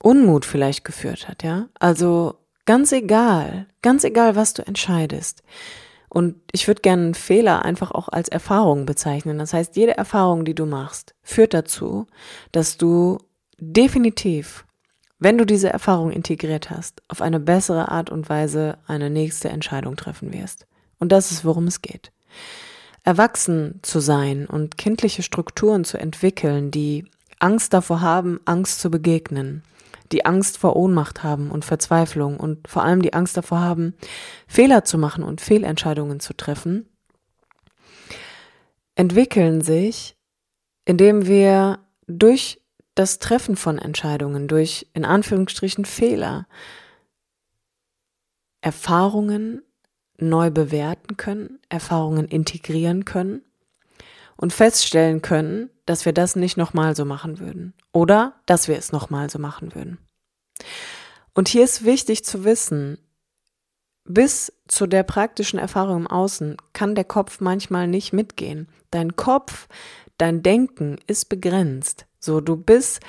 Unmut 0.05 0.45
vielleicht 0.45 0.85
geführt 0.85 1.29
hat, 1.29 1.43
ja? 1.43 1.69
Also 1.81 2.35
ganz 2.67 2.93
egal, 2.93 3.67
ganz 3.81 4.05
egal, 4.05 4.37
was 4.37 4.53
du 4.53 4.67
entscheidest. 4.67 5.43
Und 6.11 6.37
ich 6.53 6.69
würde 6.69 6.83
gerne 6.83 7.14
Fehler 7.14 7.64
einfach 7.64 7.90
auch 7.90 8.09
als 8.11 8.29
Erfahrung 8.29 8.85
bezeichnen. 8.85 9.38
Das 9.38 9.55
heißt, 9.55 9.77
jede 9.77 9.97
Erfahrung, 9.97 10.45
die 10.45 10.55
du 10.55 10.67
machst, 10.67 11.14
führt 11.23 11.55
dazu, 11.55 12.07
dass 12.53 12.77
du 12.77 13.19
definitiv, 13.59 14.67
wenn 15.19 15.38
du 15.38 15.47
diese 15.47 15.71
Erfahrung 15.71 16.11
integriert 16.12 16.69
hast, 16.69 17.03
auf 17.09 17.23
eine 17.23 17.40
bessere 17.40 17.88
Art 17.90 18.11
und 18.11 18.29
Weise 18.29 18.77
eine 18.87 19.09
nächste 19.09 19.49
Entscheidung 19.49 19.97
treffen 19.97 20.35
wirst. 20.35 20.67
Und 20.99 21.12
das 21.12 21.33
ist, 21.33 21.47
worum 21.47 21.67
es 21.67 21.81
geht. 21.81 22.12
Erwachsen 23.05 23.81
zu 23.81 24.01
sein 24.01 24.45
und 24.45 24.77
kindliche 24.77 25.23
Strukturen 25.23 25.85
zu 25.85 25.97
entwickeln, 25.97 26.71
die 26.71 27.07
Angst 27.38 27.73
davor 27.73 28.03
haben, 28.03 28.38
Angst 28.45 28.81
zu 28.81 28.90
begegnen, 28.90 29.62
die 30.14 30.24
Angst 30.24 30.59
vor 30.59 30.77
Ohnmacht 30.77 31.24
haben 31.24 31.50
und 31.50 31.64
Verzweiflung 31.64 32.38
und 32.38 32.68
vor 32.68 32.85
allem 32.85 33.03
die 33.03 33.14
Angst 33.14 33.37
davor 33.37 33.61
haben, 33.61 33.94
Fehler 34.46 34.85
zu 34.85 34.96
machen 34.96 35.24
und 35.24 35.40
Fehlentscheidungen 35.40 36.20
zu 36.20 36.35
treffen, 36.35 36.88
entwickeln 38.94 39.61
sich, 39.61 40.16
indem 40.85 41.27
wir 41.27 41.81
durch 42.07 42.62
das 42.94 43.18
Treffen 43.18 43.57
von 43.57 43.77
Entscheidungen, 43.77 44.46
durch 44.46 44.87
in 44.94 45.05
Anführungsstrichen 45.05 45.85
Fehler, 45.85 46.46
Erfahrungen 48.61 49.62
neu 50.16 50.50
bewerten 50.50 51.16
können, 51.16 51.59
Erfahrungen 51.68 52.29
integrieren 52.29 53.05
können 53.05 53.42
und 54.37 54.53
feststellen 54.53 55.23
können, 55.23 55.70
dass 55.87 56.05
wir 56.05 56.12
das 56.12 56.37
nicht 56.37 56.57
nochmal 56.57 56.97
so 56.97 57.05
machen 57.05 57.38
würden 57.38 57.75
oder 57.92 58.35
dass 58.47 58.68
wir 58.68 58.77
es 58.77 58.92
nochmal 58.92 59.31
so 59.31 59.38
machen 59.38 59.75
würden. 59.75 59.99
Und 61.35 61.49
hier 61.49 61.64
ist 61.64 61.85
wichtig 61.85 62.25
zu 62.25 62.44
wissen, 62.44 62.99
bis 64.05 64.53
zu 64.68 64.87
der 64.87 65.03
praktischen 65.03 65.59
Erfahrung 65.59 66.03
im 66.03 66.07
Außen 66.07 66.57
kann 66.73 66.94
der 66.94 67.05
Kopf 67.05 67.40
manchmal 67.40 67.88
nicht 67.88 68.12
mitgehen. 68.12 68.68
Dein 68.90 69.16
Kopf, 69.16 69.66
dein 70.18 70.42
Denken 70.42 70.99
ist 71.07 71.29
begrenzt. 71.29 72.07
So, 72.20 72.40
du 72.40 72.57
bist, 72.57 73.01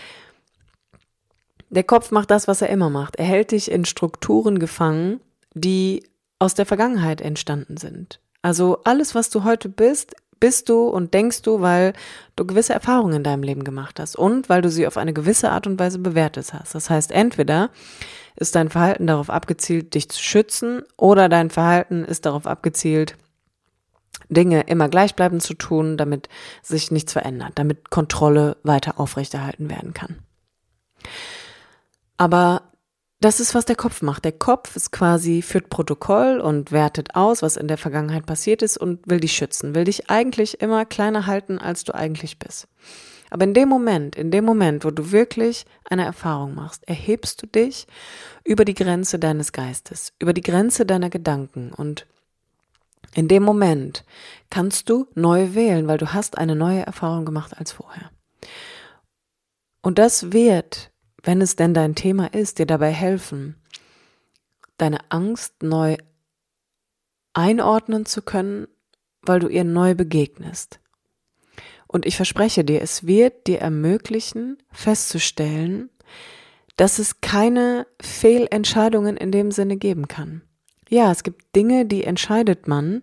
der 1.70 1.84
Kopf 1.84 2.12
macht 2.12 2.32
das, 2.32 2.48
was 2.48 2.62
er 2.62 2.70
immer 2.70 2.90
macht. 2.90 3.18
Er 3.18 3.26
hält 3.26 3.52
dich 3.52 3.70
in 3.70 3.86
Strukturen 3.86 4.60
gefangen, 4.60 5.20
die 5.54 6.08
aus 6.40 6.54
der 6.54 6.66
Vergangenheit 6.66 7.22
entstanden 7.22 7.78
sind. 7.78 8.20
Also 8.42 8.82
alles, 8.84 9.16
was 9.16 9.30
du 9.30 9.44
heute 9.44 9.70
bist, 9.70 10.16
bist 10.40 10.70
du 10.70 10.88
und 10.88 11.14
denkst 11.14 11.42
du, 11.42 11.62
weil 11.62 11.94
du 12.36 12.46
gewisse 12.46 12.74
Erfahrungen 12.74 13.18
in 13.18 13.24
deinem 13.24 13.44
Leben 13.44 13.64
gemacht 13.64 14.00
hast 14.00 14.16
und 14.16 14.50
weil 14.50 14.62
du 14.62 14.70
sie 14.70 14.88
auf 14.88 14.98
eine 14.98 15.14
gewisse 15.14 15.52
Art 15.52 15.68
und 15.68 15.80
Weise 15.80 16.00
bewertet 16.00 16.54
hast. 16.54 16.76
Das 16.76 16.90
heißt, 16.90 17.12
entweder 17.12 17.70
ist 18.36 18.56
dein 18.56 18.70
Verhalten 18.70 19.08
darauf 19.08 19.30
abgezielt, 19.30 19.94
dich 19.96 20.10
zu 20.10 20.22
schützen, 20.22 20.84
oder 20.98 21.30
dein 21.30 21.50
Verhalten 21.50 22.04
ist 22.04 22.26
darauf 22.26 22.48
abgezielt, 22.48 23.16
Dinge 24.30 24.62
immer 24.62 24.90
gleichbleibend 24.90 25.42
zu 25.42 25.54
tun, 25.54 25.98
damit 25.98 26.30
sich 26.62 26.92
nichts 26.92 27.14
verändert, 27.14 27.54
damit 27.56 27.90
Kontrolle 27.90 28.58
weiter 28.64 29.00
aufrechterhalten 29.00 29.70
werden 29.70 29.94
kann. 29.94 30.20
Aber 32.18 32.64
das 33.26 33.40
ist, 33.40 33.56
was 33.56 33.66
der 33.66 33.76
Kopf 33.76 34.04
macht. 34.04 34.24
Der 34.24 34.34
Kopf 34.34 34.76
ist 34.76 34.92
quasi, 34.92 35.42
führt 35.42 35.70
Protokoll 35.70 36.40
und 36.40 36.72
wertet 36.72 37.16
aus, 37.16 37.42
was 37.42 37.58
in 37.58 37.68
der 37.68 37.80
Vergangenheit 37.80 38.28
passiert 38.28 38.62
ist 38.62 38.78
und 38.78 39.00
will 39.10 39.20
dich 39.20 39.34
schützen, 39.34 39.74
will 39.74 39.86
dich 39.86 40.12
eigentlich 40.12 40.62
immer 40.62 40.86
kleiner 40.86 41.26
halten, 41.26 41.58
als 41.58 41.84
du 41.84 41.96
eigentlich 41.96 42.38
bist. 42.38 42.68
Aber 43.32 43.44
in 43.46 43.56
dem 43.56 43.68
Moment, 43.68 44.16
in 44.16 44.30
dem 44.30 44.46
Moment, 44.46 44.86
wo 44.86 44.92
du 44.92 45.12
wirklich 45.12 45.66
eine 45.90 46.06
Erfahrung 46.06 46.54
machst, 46.54 46.88
erhebst 46.88 47.42
du 47.42 47.48
dich 47.48 47.88
über 48.44 48.64
die 48.64 48.76
Grenze 48.76 49.18
deines 49.18 49.52
Geistes, 49.52 50.14
über 50.20 50.32
die 50.32 50.44
Grenze 50.44 50.86
deiner 50.86 51.10
Gedanken 51.10 51.74
und 51.74 52.06
in 53.16 53.28
dem 53.28 53.42
Moment 53.42 54.06
kannst 54.52 54.88
du 54.88 55.08
neu 55.16 55.56
wählen, 55.56 55.88
weil 55.88 55.98
du 55.98 56.14
hast 56.14 56.38
eine 56.38 56.56
neue 56.56 56.86
Erfahrung 56.86 57.26
gemacht 57.26 57.58
als 57.58 57.72
vorher. 57.72 58.12
Und 59.82 59.98
das 59.98 60.32
wird 60.32 60.92
wenn 61.26 61.42
es 61.42 61.56
denn 61.56 61.74
dein 61.74 61.96
Thema 61.96 62.34
ist, 62.34 62.60
dir 62.60 62.68
dabei 62.68 62.92
helfen, 62.92 63.56
deine 64.78 65.00
Angst 65.10 65.64
neu 65.64 65.98
einordnen 67.34 68.06
zu 68.06 68.22
können, 68.22 68.68
weil 69.24 69.40
du 69.40 69.48
ihr 69.48 69.64
neu 69.64 69.96
begegnest. 69.96 70.80
Und 71.88 72.06
ich 72.06 72.16
verspreche 72.16 72.64
dir, 72.64 72.82
es 72.82 73.08
wird 73.08 73.48
dir 73.48 73.60
ermöglichen, 73.60 74.58
festzustellen, 74.72 75.90
dass 76.78 77.00
es 77.00 77.22
keine 77.22 77.88
Fehlentscheidungen 78.02 79.18
in 79.18 79.32
dem 79.32 79.52
Sinne 79.52 79.78
geben 79.78 80.08
kann. 80.08 80.42
Ja, 80.90 81.12
es 81.12 81.24
gibt 81.24 81.56
Dinge, 81.56 81.86
die 81.86 82.04
entscheidet 82.04 82.68
man 82.68 83.02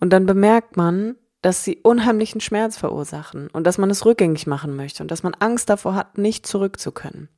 und 0.00 0.12
dann 0.12 0.26
bemerkt 0.26 0.76
man, 0.76 1.16
dass 1.42 1.64
sie 1.64 1.78
unheimlichen 1.82 2.40
Schmerz 2.40 2.76
verursachen 2.78 3.48
und 3.48 3.66
dass 3.66 3.78
man 3.78 3.90
es 3.90 4.06
rückgängig 4.06 4.46
machen 4.46 4.76
möchte 4.76 5.02
und 5.02 5.10
dass 5.10 5.22
man 5.22 5.34
Angst 5.34 5.68
davor 5.68 5.94
hat, 5.94 6.16
nicht 6.16 6.46
zurück 6.46 6.78
zu 6.78 6.92
können. 6.92 7.28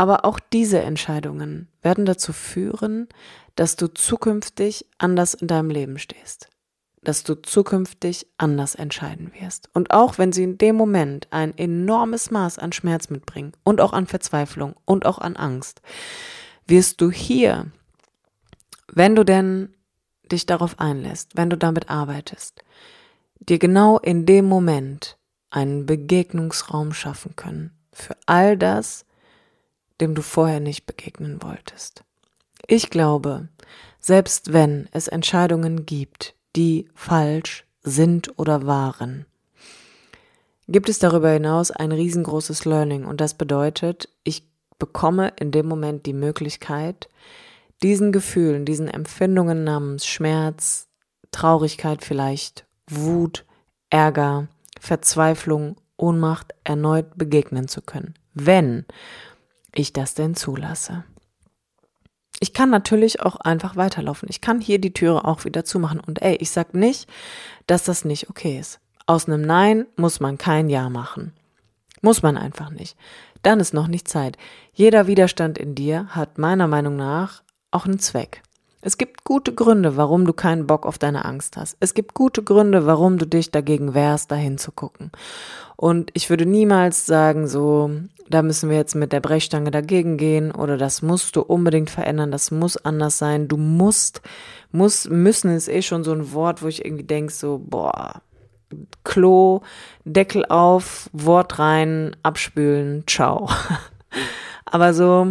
Aber 0.00 0.24
auch 0.24 0.40
diese 0.40 0.80
Entscheidungen 0.80 1.68
werden 1.82 2.06
dazu 2.06 2.32
führen, 2.32 3.06
dass 3.54 3.76
du 3.76 3.86
zukünftig 3.86 4.86
anders 4.96 5.34
in 5.34 5.46
deinem 5.46 5.68
Leben 5.68 5.98
stehst, 5.98 6.48
dass 7.02 7.22
du 7.22 7.34
zukünftig 7.34 8.26
anders 8.38 8.74
entscheiden 8.74 9.30
wirst. 9.38 9.68
Und 9.74 9.90
auch 9.90 10.16
wenn 10.16 10.32
sie 10.32 10.44
in 10.44 10.56
dem 10.56 10.74
Moment 10.74 11.28
ein 11.32 11.52
enormes 11.58 12.30
Maß 12.30 12.58
an 12.58 12.72
Schmerz 12.72 13.10
mitbringen 13.10 13.52
und 13.62 13.82
auch 13.82 13.92
an 13.92 14.06
Verzweiflung 14.06 14.74
und 14.86 15.04
auch 15.04 15.18
an 15.18 15.36
Angst, 15.36 15.82
wirst 16.66 17.02
du 17.02 17.10
hier, 17.10 17.70
wenn 18.90 19.14
du 19.14 19.22
denn 19.22 19.74
dich 20.32 20.46
darauf 20.46 20.80
einlässt, 20.80 21.36
wenn 21.36 21.50
du 21.50 21.58
damit 21.58 21.90
arbeitest, 21.90 22.64
dir 23.38 23.58
genau 23.58 23.98
in 23.98 24.24
dem 24.24 24.46
Moment 24.46 25.18
einen 25.50 25.84
Begegnungsraum 25.84 26.94
schaffen 26.94 27.36
können 27.36 27.78
für 27.92 28.16
all 28.24 28.56
das, 28.56 29.04
dem 30.00 30.14
du 30.14 30.22
vorher 30.22 30.60
nicht 30.60 30.86
begegnen 30.86 31.42
wolltest. 31.42 32.04
Ich 32.66 32.90
glaube, 32.90 33.48
selbst 33.98 34.52
wenn 34.52 34.88
es 34.92 35.08
Entscheidungen 35.08 35.86
gibt, 35.86 36.34
die 36.56 36.88
falsch, 36.94 37.66
sind 37.82 38.38
oder 38.38 38.66
waren, 38.66 39.24
gibt 40.68 40.88
es 40.88 40.98
darüber 40.98 41.30
hinaus 41.30 41.70
ein 41.70 41.92
riesengroßes 41.92 42.64
Learning 42.64 43.04
und 43.04 43.20
das 43.20 43.34
bedeutet, 43.34 44.08
ich 44.22 44.44
bekomme 44.78 45.32
in 45.38 45.50
dem 45.50 45.66
Moment 45.66 46.06
die 46.06 46.12
Möglichkeit, 46.12 47.08
diesen 47.82 48.12
Gefühlen, 48.12 48.64
diesen 48.64 48.88
Empfindungen 48.88 49.64
namens 49.64 50.06
Schmerz, 50.06 50.88
Traurigkeit 51.30 52.04
vielleicht, 52.04 52.66
Wut, 52.88 53.44
Ärger, 53.88 54.48
Verzweiflung, 54.78 55.76
Ohnmacht 55.96 56.54
erneut 56.64 57.16
begegnen 57.16 57.68
zu 57.68 57.82
können, 57.82 58.14
wenn 58.34 58.86
ich 59.74 59.92
das 59.92 60.14
denn 60.14 60.34
zulasse. 60.34 61.04
Ich 62.40 62.54
kann 62.54 62.70
natürlich 62.70 63.20
auch 63.20 63.36
einfach 63.36 63.76
weiterlaufen. 63.76 64.28
Ich 64.30 64.40
kann 64.40 64.60
hier 64.60 64.80
die 64.80 64.94
Türe 64.94 65.24
auch 65.24 65.44
wieder 65.44 65.64
zumachen. 65.64 66.00
Und 66.00 66.22
ey, 66.22 66.36
ich 66.36 66.50
sag 66.50 66.74
nicht, 66.74 67.08
dass 67.66 67.84
das 67.84 68.04
nicht 68.04 68.30
okay 68.30 68.58
ist. 68.58 68.80
Aus 69.06 69.26
einem 69.26 69.42
Nein 69.42 69.86
muss 69.96 70.20
man 70.20 70.38
kein 70.38 70.70
Ja 70.70 70.88
machen. 70.88 71.32
Muss 72.00 72.22
man 72.22 72.38
einfach 72.38 72.70
nicht. 72.70 72.96
Dann 73.42 73.60
ist 73.60 73.74
noch 73.74 73.88
nicht 73.88 74.08
Zeit. 74.08 74.38
Jeder 74.72 75.06
Widerstand 75.06 75.58
in 75.58 75.74
dir 75.74 76.06
hat 76.08 76.38
meiner 76.38 76.66
Meinung 76.66 76.96
nach 76.96 77.42
auch 77.70 77.84
einen 77.84 77.98
Zweck. 77.98 78.42
Es 78.82 78.96
gibt 78.96 79.24
gute 79.24 79.54
Gründe, 79.54 79.96
warum 79.96 80.24
du 80.26 80.32
keinen 80.32 80.66
Bock 80.66 80.86
auf 80.86 80.98
deine 80.98 81.24
Angst 81.26 81.56
hast. 81.56 81.76
Es 81.80 81.92
gibt 81.92 82.14
gute 82.14 82.42
Gründe, 82.42 82.86
warum 82.86 83.18
du 83.18 83.26
dich 83.26 83.50
dagegen 83.50 83.92
wehrst, 83.94 84.30
dahin 84.30 84.56
zu 84.56 84.72
gucken. 84.72 85.10
Und 85.76 86.10
ich 86.14 86.30
würde 86.30 86.46
niemals 86.46 87.04
sagen, 87.04 87.46
so, 87.46 87.90
da 88.28 88.42
müssen 88.42 88.70
wir 88.70 88.76
jetzt 88.76 88.94
mit 88.94 89.12
der 89.12 89.20
Brechstange 89.20 89.70
dagegen 89.70 90.16
gehen 90.16 90.50
oder 90.50 90.78
das 90.78 91.02
musst 91.02 91.36
du 91.36 91.42
unbedingt 91.42 91.90
verändern, 91.90 92.30
das 92.30 92.50
muss 92.50 92.76
anders 92.78 93.18
sein. 93.18 93.48
Du 93.48 93.56
musst, 93.56 94.22
muss, 94.72 95.08
müssen 95.08 95.50
ist 95.50 95.68
eh 95.68 95.82
schon 95.82 96.04
so 96.04 96.12
ein 96.12 96.32
Wort, 96.32 96.62
wo 96.62 96.68
ich 96.68 96.84
irgendwie 96.84 97.04
denke, 97.04 97.32
so, 97.32 97.60
boah, 97.62 98.22
Klo, 99.04 99.62
Deckel 100.04 100.46
auf, 100.46 101.10
Wort 101.12 101.58
rein, 101.58 102.16
abspülen, 102.22 103.04
ciao. 103.06 103.50
Aber 104.64 104.94
so, 104.94 105.26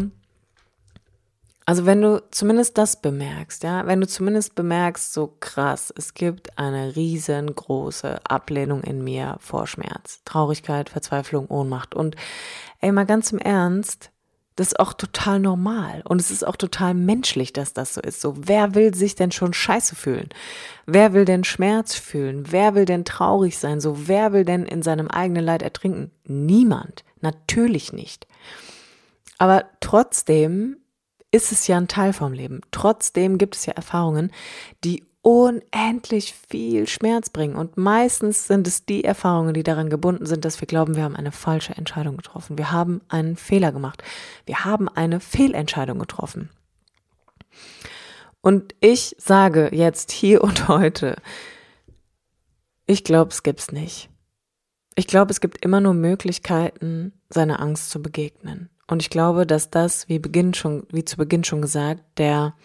also 1.69 1.85
wenn 1.85 2.01
du 2.01 2.23
zumindest 2.31 2.79
das 2.79 2.99
bemerkst, 2.99 3.61
ja, 3.61 3.85
wenn 3.85 4.01
du 4.01 4.07
zumindest 4.07 4.55
bemerkst, 4.55 5.13
so 5.13 5.35
krass, 5.39 5.93
es 5.95 6.15
gibt 6.15 6.57
eine 6.57 6.95
riesengroße 6.95 8.21
Ablehnung 8.25 8.81
in 8.81 9.03
mir 9.03 9.37
vor 9.39 9.67
Schmerz, 9.67 10.23
Traurigkeit, 10.25 10.89
Verzweiflung, 10.89 11.45
Ohnmacht 11.45 11.93
und 11.93 12.15
ey, 12.81 12.91
mal 12.91 13.05
ganz 13.05 13.31
im 13.31 13.37
Ernst, 13.37 14.09
das 14.55 14.69
ist 14.69 14.79
auch 14.79 14.93
total 14.93 15.39
normal 15.39 16.01
und 16.05 16.19
es 16.19 16.31
ist 16.31 16.43
auch 16.43 16.55
total 16.55 16.95
menschlich, 16.95 17.53
dass 17.53 17.71
das 17.73 17.93
so 17.93 18.01
ist. 18.01 18.19
So, 18.19 18.33
wer 18.35 18.73
will 18.73 18.95
sich 18.95 19.13
denn 19.13 19.31
schon 19.31 19.53
scheiße 19.53 19.95
fühlen? 19.95 20.29
Wer 20.87 21.13
will 21.13 21.25
denn 21.25 21.43
Schmerz 21.43 21.93
fühlen? 21.93 22.51
Wer 22.51 22.73
will 22.73 22.85
denn 22.85 23.05
traurig 23.05 23.59
sein? 23.59 23.79
So, 23.79 24.07
wer 24.07 24.33
will 24.33 24.43
denn 24.43 24.65
in 24.65 24.81
seinem 24.81 25.07
eigenen 25.07 25.45
Leid 25.45 25.61
ertrinken? 25.61 26.09
Niemand. 26.23 27.03
Natürlich 27.21 27.93
nicht. 27.93 28.25
Aber 29.37 29.65
trotzdem 29.81 30.77
ist 31.31 31.51
es 31.51 31.67
ja 31.67 31.77
ein 31.77 31.87
Teil 31.87 32.13
vom 32.13 32.33
Leben. 32.33 32.61
Trotzdem 32.71 33.37
gibt 33.37 33.55
es 33.55 33.65
ja 33.65 33.73
Erfahrungen, 33.73 34.31
die 34.83 35.03
unendlich 35.21 36.33
viel 36.33 36.87
Schmerz 36.87 37.29
bringen. 37.29 37.55
Und 37.55 37.77
meistens 37.77 38.47
sind 38.47 38.67
es 38.67 38.85
die 38.85 39.03
Erfahrungen, 39.03 39.53
die 39.53 39.63
daran 39.63 39.89
gebunden 39.89 40.25
sind, 40.25 40.45
dass 40.45 40.61
wir 40.61 40.67
glauben, 40.67 40.95
wir 40.95 41.03
haben 41.03 41.15
eine 41.15 41.31
falsche 41.31 41.75
Entscheidung 41.75 42.17
getroffen. 42.17 42.57
Wir 42.57 42.71
haben 42.71 43.01
einen 43.09 43.35
Fehler 43.35 43.71
gemacht. 43.71 44.03
Wir 44.45 44.65
haben 44.65 44.87
eine 44.87 45.19
Fehlentscheidung 45.19 45.99
getroffen. 45.99 46.49
Und 48.41 48.73
ich 48.79 49.15
sage 49.19 49.69
jetzt 49.73 50.11
hier 50.11 50.43
und 50.43 50.67
heute, 50.67 51.17
ich 52.85 53.03
glaube, 53.03 53.31
es 53.31 53.43
gibt's 53.43 53.71
nicht. 53.71 54.09
Ich 54.95 55.07
glaube, 55.07 55.31
es 55.31 55.41
gibt 55.41 55.63
immer 55.63 55.79
nur 55.79 55.93
Möglichkeiten, 55.93 57.13
seiner 57.29 57.59
Angst 57.61 57.89
zu 57.89 58.01
begegnen. 58.01 58.69
Und 58.89 59.03
ich 59.03 59.11
glaube, 59.11 59.45
dass 59.45 59.69
das, 59.69 60.09
wie, 60.09 60.17
Beginn 60.17 60.55
schon, 60.55 60.87
wie 60.91 61.05
zu 61.05 61.17
Beginn 61.17 61.43
schon 61.43 61.61
gesagt, 61.61 62.01
der 62.17 62.55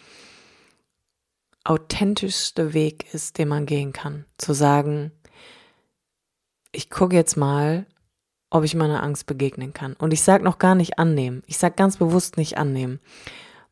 authentischste 1.63 2.73
Weg 2.73 3.13
ist, 3.13 3.37
den 3.37 3.47
man 3.47 3.67
gehen 3.67 3.93
kann. 3.93 4.25
Zu 4.39 4.53
sagen, 4.53 5.11
ich 6.71 6.89
gucke 6.89 7.15
jetzt 7.15 7.37
mal, 7.37 7.85
ob 8.49 8.63
ich 8.63 8.73
meiner 8.73 9.03
Angst 9.03 9.27
begegnen 9.27 9.73
kann. 9.73 9.93
Und 9.93 10.13
ich 10.13 10.23
sage 10.23 10.43
noch 10.43 10.57
gar 10.57 10.73
nicht 10.73 10.97
annehmen. 10.97 11.43
Ich 11.45 11.59
sage 11.59 11.75
ganz 11.75 11.97
bewusst 11.97 12.37
nicht 12.37 12.57
annehmen. 12.57 12.99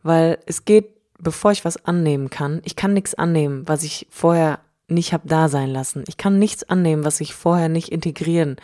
Weil 0.04 0.38
es 0.46 0.64
geht, 0.64 0.90
bevor 1.18 1.54
ich 1.54 1.66
was 1.66 1.84
annehmen 1.86 2.30
kann, 2.30 2.62
ich 2.66 2.76
kann 2.76 2.94
nichts 2.94 3.16
annehmen, 3.16 3.68
was 3.68 3.84
ich 3.84 4.06
vorher 4.12 4.60
nicht 4.88 5.14
habe 5.14 5.28
da 5.28 5.48
sein 5.50 5.70
lassen. 5.70 6.04
Ich 6.08 6.18
kann 6.18 6.40
nichts 6.40 6.64
annehmen, 6.64 7.06
was 7.06 7.22
ich 7.22 7.34
vorher 7.34 7.70
nicht 7.70 7.90
integrieren 7.90 8.58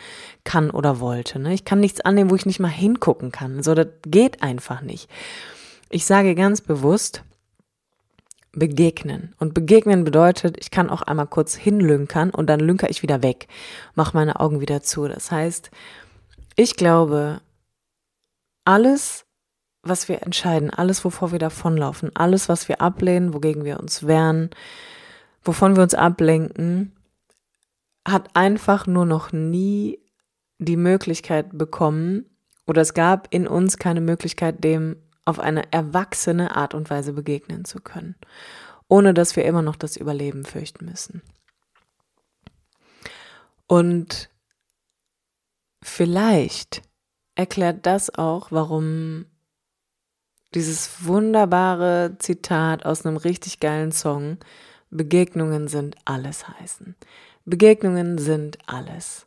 kann 0.44 0.70
oder 0.70 1.00
wollte. 1.00 1.38
Ne? 1.38 1.54
Ich 1.54 1.64
kann 1.64 1.80
nichts 1.80 2.00
annehmen, 2.00 2.30
wo 2.30 2.34
ich 2.34 2.46
nicht 2.46 2.60
mal 2.60 2.68
hingucken 2.68 3.32
kann. 3.32 3.62
So, 3.62 3.74
das 3.74 3.88
geht 4.02 4.42
einfach 4.42 4.82
nicht. 4.82 5.08
Ich 5.88 6.04
sage 6.06 6.34
ganz 6.34 6.60
bewusst, 6.60 7.24
begegnen. 8.52 9.34
Und 9.38 9.54
begegnen 9.54 10.04
bedeutet, 10.04 10.56
ich 10.58 10.70
kann 10.70 10.90
auch 10.90 11.02
einmal 11.02 11.26
kurz 11.26 11.54
hinlünkern 11.54 12.30
und 12.30 12.48
dann 12.48 12.60
lünker 12.60 12.90
ich 12.90 13.02
wieder 13.02 13.22
weg, 13.22 13.48
mache 13.94 14.16
meine 14.16 14.40
Augen 14.40 14.60
wieder 14.60 14.82
zu. 14.82 15.06
Das 15.06 15.30
heißt, 15.30 15.70
ich 16.56 16.76
glaube, 16.76 17.40
alles, 18.64 19.24
was 19.82 20.08
wir 20.08 20.22
entscheiden, 20.22 20.70
alles, 20.70 21.04
wovor 21.04 21.32
wir 21.32 21.38
davonlaufen, 21.38 22.10
alles, 22.14 22.48
was 22.48 22.68
wir 22.68 22.80
ablehnen, 22.80 23.34
wogegen 23.34 23.64
wir 23.64 23.80
uns 23.80 24.06
wehren, 24.06 24.50
wovon 25.42 25.76
wir 25.76 25.82
uns 25.82 25.94
ablenken, 25.94 26.96
hat 28.06 28.34
einfach 28.34 28.86
nur 28.86 29.06
noch 29.06 29.32
nie 29.32 29.98
die 30.58 30.76
Möglichkeit 30.76 31.56
bekommen 31.56 32.26
oder 32.66 32.82
es 32.82 32.94
gab 32.94 33.32
in 33.32 33.46
uns 33.46 33.78
keine 33.78 34.00
Möglichkeit, 34.00 34.62
dem 34.62 34.96
auf 35.24 35.38
eine 35.38 35.72
erwachsene 35.72 36.56
Art 36.56 36.74
und 36.74 36.90
Weise 36.90 37.12
begegnen 37.12 37.64
zu 37.64 37.80
können, 37.80 38.16
ohne 38.88 39.14
dass 39.14 39.36
wir 39.36 39.44
immer 39.44 39.62
noch 39.62 39.76
das 39.76 39.96
Überleben 39.96 40.44
fürchten 40.44 40.86
müssen. 40.86 41.22
Und 43.66 44.28
vielleicht 45.82 46.82
erklärt 47.34 47.86
das 47.86 48.12
auch, 48.12 48.50
warum 48.50 49.26
dieses 50.54 51.06
wunderbare 51.06 52.16
Zitat 52.18 52.84
aus 52.84 53.06
einem 53.06 53.16
richtig 53.16 53.60
geilen 53.60 53.92
Song 53.92 54.38
Begegnungen 54.90 55.68
sind 55.68 55.96
alles 56.04 56.48
heißen. 56.48 56.96
Begegnungen 57.44 58.18
sind 58.18 58.58
alles. 58.66 59.26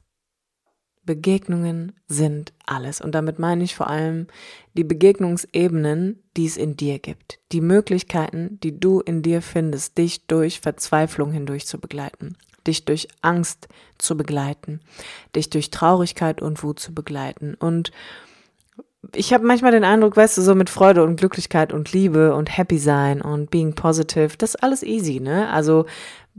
Begegnungen 1.05 1.93
sind 2.07 2.53
alles. 2.65 3.01
Und 3.01 3.13
damit 3.13 3.39
meine 3.39 3.63
ich 3.63 3.75
vor 3.75 3.89
allem 3.89 4.27
die 4.73 4.83
Begegnungsebenen, 4.83 6.21
die 6.37 6.45
es 6.45 6.57
in 6.57 6.77
dir 6.77 6.99
gibt. 6.99 7.39
Die 7.51 7.61
Möglichkeiten, 7.61 8.59
die 8.61 8.79
du 8.79 9.01
in 9.01 9.21
dir 9.21 9.41
findest, 9.41 9.97
dich 9.97 10.27
durch 10.27 10.59
Verzweiflung 10.61 11.31
hindurch 11.31 11.65
zu 11.65 11.79
begleiten, 11.79 12.37
dich 12.67 12.85
durch 12.85 13.07
Angst 13.21 13.67
zu 13.97 14.15
begleiten, 14.15 14.79
dich 15.35 15.49
durch 15.49 15.71
Traurigkeit 15.71 16.41
und 16.41 16.63
Wut 16.63 16.79
zu 16.79 16.93
begleiten 16.93 17.53
und 17.55 17.91
ich 19.15 19.33
habe 19.33 19.45
manchmal 19.45 19.71
den 19.71 19.83
Eindruck, 19.83 20.17
weißt 20.17 20.37
du, 20.37 20.41
so 20.41 20.55
mit 20.55 20.69
Freude 20.69 21.03
und 21.03 21.17
Glücklichkeit 21.17 21.73
und 21.73 21.91
Liebe 21.91 22.35
und 22.35 22.57
Happy 22.57 22.77
sein 22.77 23.21
und 23.21 23.51
being 23.51 23.73
positive, 23.73 24.37
das 24.37 24.55
ist 24.55 24.63
alles 24.63 24.83
easy, 24.83 25.19
ne? 25.19 25.49
Also 25.49 25.85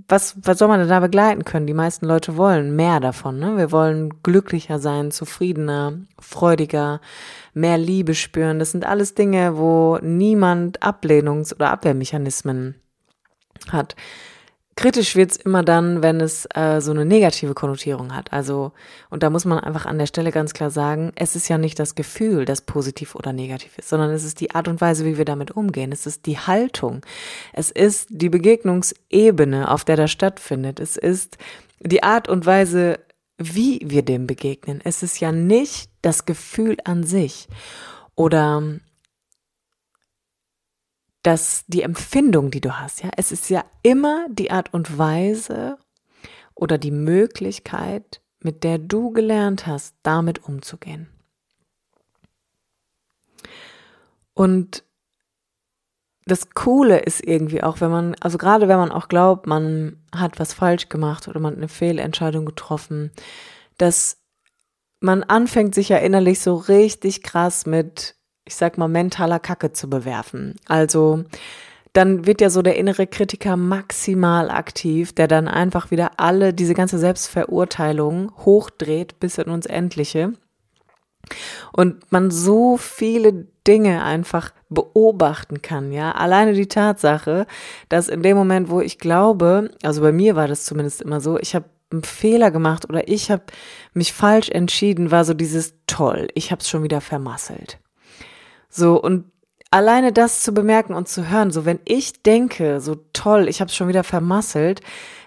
was, 0.09 0.37
was 0.43 0.59
soll 0.59 0.67
man 0.67 0.81
denn 0.81 0.89
da 0.89 0.99
begleiten 0.99 1.45
können? 1.45 1.69
Die 1.69 1.75
meisten 1.75 2.07
Leute 2.07 2.37
wollen 2.37 2.75
mehr 2.75 2.99
davon, 2.99 3.39
ne? 3.39 3.57
Wir 3.57 3.71
wollen 3.71 4.23
glücklicher 4.23 4.81
sein, 4.81 5.13
zufriedener, 5.13 6.01
freudiger, 6.19 7.01
mehr 7.53 7.79
Liebe 7.79 8.15
spüren. 8.15 8.59
Das 8.59 8.73
sind 8.73 8.85
alles 8.85 9.15
Dinge, 9.15 9.57
wo 9.57 9.99
niemand 10.03 10.83
Ablehnungs- 10.83 11.55
oder 11.55 11.71
Abwehrmechanismen 11.71 12.75
hat. 13.71 13.95
Kritisch 14.77 15.15
wird's 15.15 15.37
immer 15.37 15.63
dann, 15.63 16.03
wenn 16.03 16.21
es 16.21 16.49
äh, 16.55 16.81
so 16.81 16.91
eine 16.91 17.05
negative 17.05 17.55
Konnotierung 17.55 18.15
hat. 18.15 18.33
Also, 18.33 18.73
und 19.09 19.23
da 19.23 19.31
muss 19.31 19.45
man 19.45 19.61
einfach 19.61 19.87
an 19.87 19.99
der 19.99 20.07
Stelle 20.07 20.33
ganz 20.33 20.53
klar 20.53 20.71
sagen, 20.71 21.13
es 21.15 21.37
ist 21.37 21.49
ja 21.49 21.59
nicht 21.59 21.79
das 21.79 21.95
Gefühl, 21.95 22.45
das 22.45 22.63
positiv 22.63 23.15
oder 23.15 23.33
negativ 23.33 23.79
ist, 23.79 23.89
sondern 23.89 24.11
es 24.11 24.25
ist 24.25 24.41
die 24.41 24.53
Art 24.53 24.67
und 24.67 24.81
Weise, 24.81 25.05
wie 25.05 25.17
wir 25.17 25.25
damit 25.25 25.53
umgehen. 25.53 25.93
Es 25.93 26.07
ist 26.07 26.27
die 26.27 26.39
Haltung. 26.39 27.03
Es 27.53 27.71
ist 27.71 28.09
die 28.11 28.29
Begegnungsebene, 28.29 29.71
auf 29.71 29.85
der 29.85 29.97
das 29.97 30.11
stattfindet. 30.11 30.81
Es 30.81 30.97
ist 30.97 31.39
die 31.79 32.03
Art 32.03 32.29
und 32.29 32.45
Weise, 32.45 32.99
wie 33.39 33.81
wir 33.85 34.03
dem 34.03 34.27
begegnen. 34.27 34.81
Es 34.83 35.03
ist 35.03 35.21
ja 35.21 35.31
nicht 35.31 35.91
das 36.03 36.25
Gefühl 36.25 36.77
an 36.85 37.05
sich 37.05 37.49
oder 38.17 38.63
dass 41.25 41.65
die 41.67 41.83
Empfindung, 41.83 42.51
die 42.51 42.61
du 42.61 42.79
hast, 42.79 43.03
ja, 43.03 43.11
es 43.17 43.33
ist 43.33 43.49
ja 43.49 43.65
immer 43.83 44.27
die 44.29 44.51
Art 44.51 44.73
und 44.73 44.99
Weise 44.99 45.79
oder 46.55 46.79
die 46.79 46.91
Möglichkeit, 46.91 48.21
mit 48.41 48.63
der 48.63 48.79
du 48.79 49.11
gelernt 49.11 49.67
hast, 49.67 49.97
damit 50.03 50.45
umzugehen. 50.45 51.09
Und 54.35 54.85
das 56.27 56.51
Coole 56.51 56.99
ist 56.99 57.25
irgendwie 57.25 57.63
auch, 57.63 57.81
wenn 57.81 57.91
man, 57.91 58.15
also 58.21 58.37
gerade 58.37 58.69
wenn 58.69 58.79
man 58.79 58.93
auch 58.93 59.09
glaubt, 59.09 59.47
man 59.47 60.03
hat 60.15 60.39
was 60.39 60.53
falsch 60.53 60.91
gemacht 60.91 61.27
oder 61.27 61.41
man 61.41 61.53
hat 61.53 61.59
eine 61.59 61.69
Fehlentscheidung 61.69 62.45
getroffen, 62.45 63.13
dass 63.79 64.19
man 65.01 65.23
anfängt, 65.23 65.75
sich 65.75 65.89
ja 65.89 65.99
innerlich 65.99 66.41
so 66.41 66.55
richtig 66.55 67.23
krass 67.23 67.65
mit, 67.65 68.17
ich 68.45 68.57
sag 68.57 68.79
mal, 68.79 68.89
mentaler 68.89 69.39
Kacke 69.39 69.73
zu 69.73 69.89
bewerfen. 69.89 70.57
Also, 70.67 71.25
dann 71.95 72.27
wird 72.27 72.41
ja 72.41 72.51
so 72.51 72.61
der 72.61 72.77
innere 72.77 73.07
Kritiker 73.07 73.57
maximal 73.57 74.51
aktiv, 74.51 75.13
der 75.15 75.29
dann 75.29 75.47
einfach 75.47 75.91
wieder 75.91 76.13
alle, 76.19 76.53
diese 76.53 76.75
ganze 76.75 76.99
Selbstverurteilung 76.99 78.33
hochdreht 78.45 79.21
bis 79.21 79.39
in 79.39 79.49
uns 79.49 79.67
Endliche. 79.67 80.33
Und 81.73 82.11
man 82.13 82.31
so 82.31 82.77
viele 82.77 83.47
Dinge 83.67 84.03
einfach 84.03 84.53
beobachten 84.69 85.63
kann, 85.63 85.93
ja. 85.93 86.13
Alleine 86.13 86.53
die 86.53 86.67
Tatsache, 86.67 87.47
dass 87.89 88.09
in 88.09 88.23
dem 88.23 88.37
Moment, 88.37 88.69
wo 88.69 88.81
ich 88.81 88.99
glaube, 88.99 89.71
also 89.83 90.03
bei 90.03 90.13
mir 90.13 90.37
war 90.37 90.49
das 90.49 90.65
zumindest 90.65 91.01
immer 91.01 91.21
so, 91.21 91.39
ich 91.39 91.55
habe 91.55 91.67
einen 91.91 92.03
Fehler 92.03 92.51
gemacht 92.51 92.89
oder 92.89 93.09
ich 93.09 93.31
habe 93.31 93.45
mich 93.95 94.13
falsch 94.13 94.51
entschieden, 94.51 95.11
war 95.11 95.25
so 95.25 95.33
dieses 95.33 95.75
toll, 95.87 96.29
ich 96.35 96.51
habe 96.51 96.61
es 96.61 96.69
schon 96.69 96.83
wieder 96.83 97.01
vermasselt. 97.01 97.79
So 98.75 99.01
und 99.01 99.25
alleine 99.71 100.13
das 100.13 100.43
zu 100.43 100.53
bemerken 100.53 100.95
und 100.95 101.09
zu 101.09 101.31
hören, 101.31 101.51
so 101.51 101.65
wenn 101.65 101.79
ich 101.85 102.23
denke, 102.23 102.81
so 102.81 102.97
toll, 103.13 103.49
ich 103.49 103.61
habe 103.61 103.69
es 103.69 103.77
schon 103.77 103.89
wieder 103.89 104.05
vermasselt, 104.05 104.81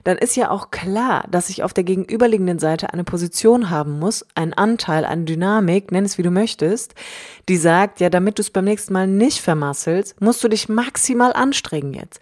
dann 0.03 0.17
ist 0.17 0.37
ja 0.37 0.51
auch 0.51 0.71
klar, 0.71 1.25
dass 1.31 1.49
ich 1.49 1.63
auf 1.63 1.73
der 1.73 1.83
gegenüberliegenden 1.83 2.59
Seite 2.59 2.93
eine 2.93 3.03
Position 3.03 3.69
haben 3.69 3.99
muss, 3.99 4.25
einen 4.35 4.53
Anteil, 4.53 5.03
eine 5.03 5.25
Dynamik, 5.25 5.91
nenn 5.91 6.05
es 6.05 6.17
wie 6.17 6.23
du 6.23 6.31
möchtest, 6.31 6.95
die 7.49 7.57
sagt, 7.57 7.99
ja, 7.99 8.09
damit 8.09 8.37
du 8.37 8.41
es 8.41 8.49
beim 8.49 8.65
nächsten 8.65 8.93
Mal 8.93 9.07
nicht 9.07 9.41
vermasselst, 9.41 10.21
musst 10.21 10.43
du 10.43 10.47
dich 10.47 10.69
maximal 10.69 11.33
anstrengen 11.33 11.93
jetzt. 11.93 12.21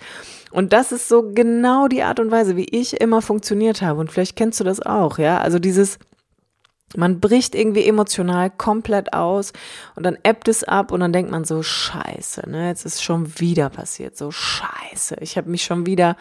Und 0.51 0.73
das 0.73 0.91
ist 0.91 1.07
so 1.07 1.31
genau 1.31 1.87
die 1.87 2.01
Art 2.01 2.19
und 2.19 2.31
Weise, 2.31 2.55
wie 2.55 2.65
ich 2.65 3.01
immer 3.01 3.21
funktioniert 3.21 3.81
habe. 3.81 3.99
Und 3.99 4.11
vielleicht 4.11 4.35
kennst 4.35 4.59
du 4.59 4.63
das 4.63 4.81
auch, 4.81 5.19
ja? 5.19 5.39
Also 5.39 5.59
dieses, 5.59 5.99
man 6.97 7.19
bricht 7.19 7.55
irgendwie 7.55 7.87
emotional 7.87 8.49
komplett 8.49 9.13
aus 9.13 9.53
und 9.95 10.03
dann 10.03 10.17
ebbt 10.23 10.47
es 10.47 10.63
ab 10.63 10.91
und 10.91 10.99
dann 10.99 11.13
denkt 11.13 11.31
man 11.31 11.45
so, 11.45 11.63
scheiße, 11.63 12.49
ne, 12.49 12.67
jetzt 12.67 12.85
ist 12.85 13.03
schon 13.03 13.39
wieder 13.39 13.69
passiert, 13.69 14.17
so 14.17 14.31
scheiße. 14.31 15.17
Ich 15.21 15.37
habe 15.37 15.49
mich 15.49 15.63
schon 15.63 15.85
wieder 15.85 16.17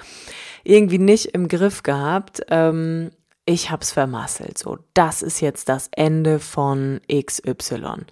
irgendwie 0.65 0.99
nicht 0.99 1.27
im 1.27 1.49
Griff 1.49 1.83
gehabt. 1.83 2.43
Ähm, 2.49 3.11
ich 3.47 3.71
hab's 3.71 3.93
vermasselt. 3.93 4.59
So, 4.59 4.79
das 4.95 5.23
ist 5.23 5.41
jetzt 5.41 5.69
das 5.69 5.89
Ende 5.93 6.39
von 6.39 7.01
XY. 7.13 8.07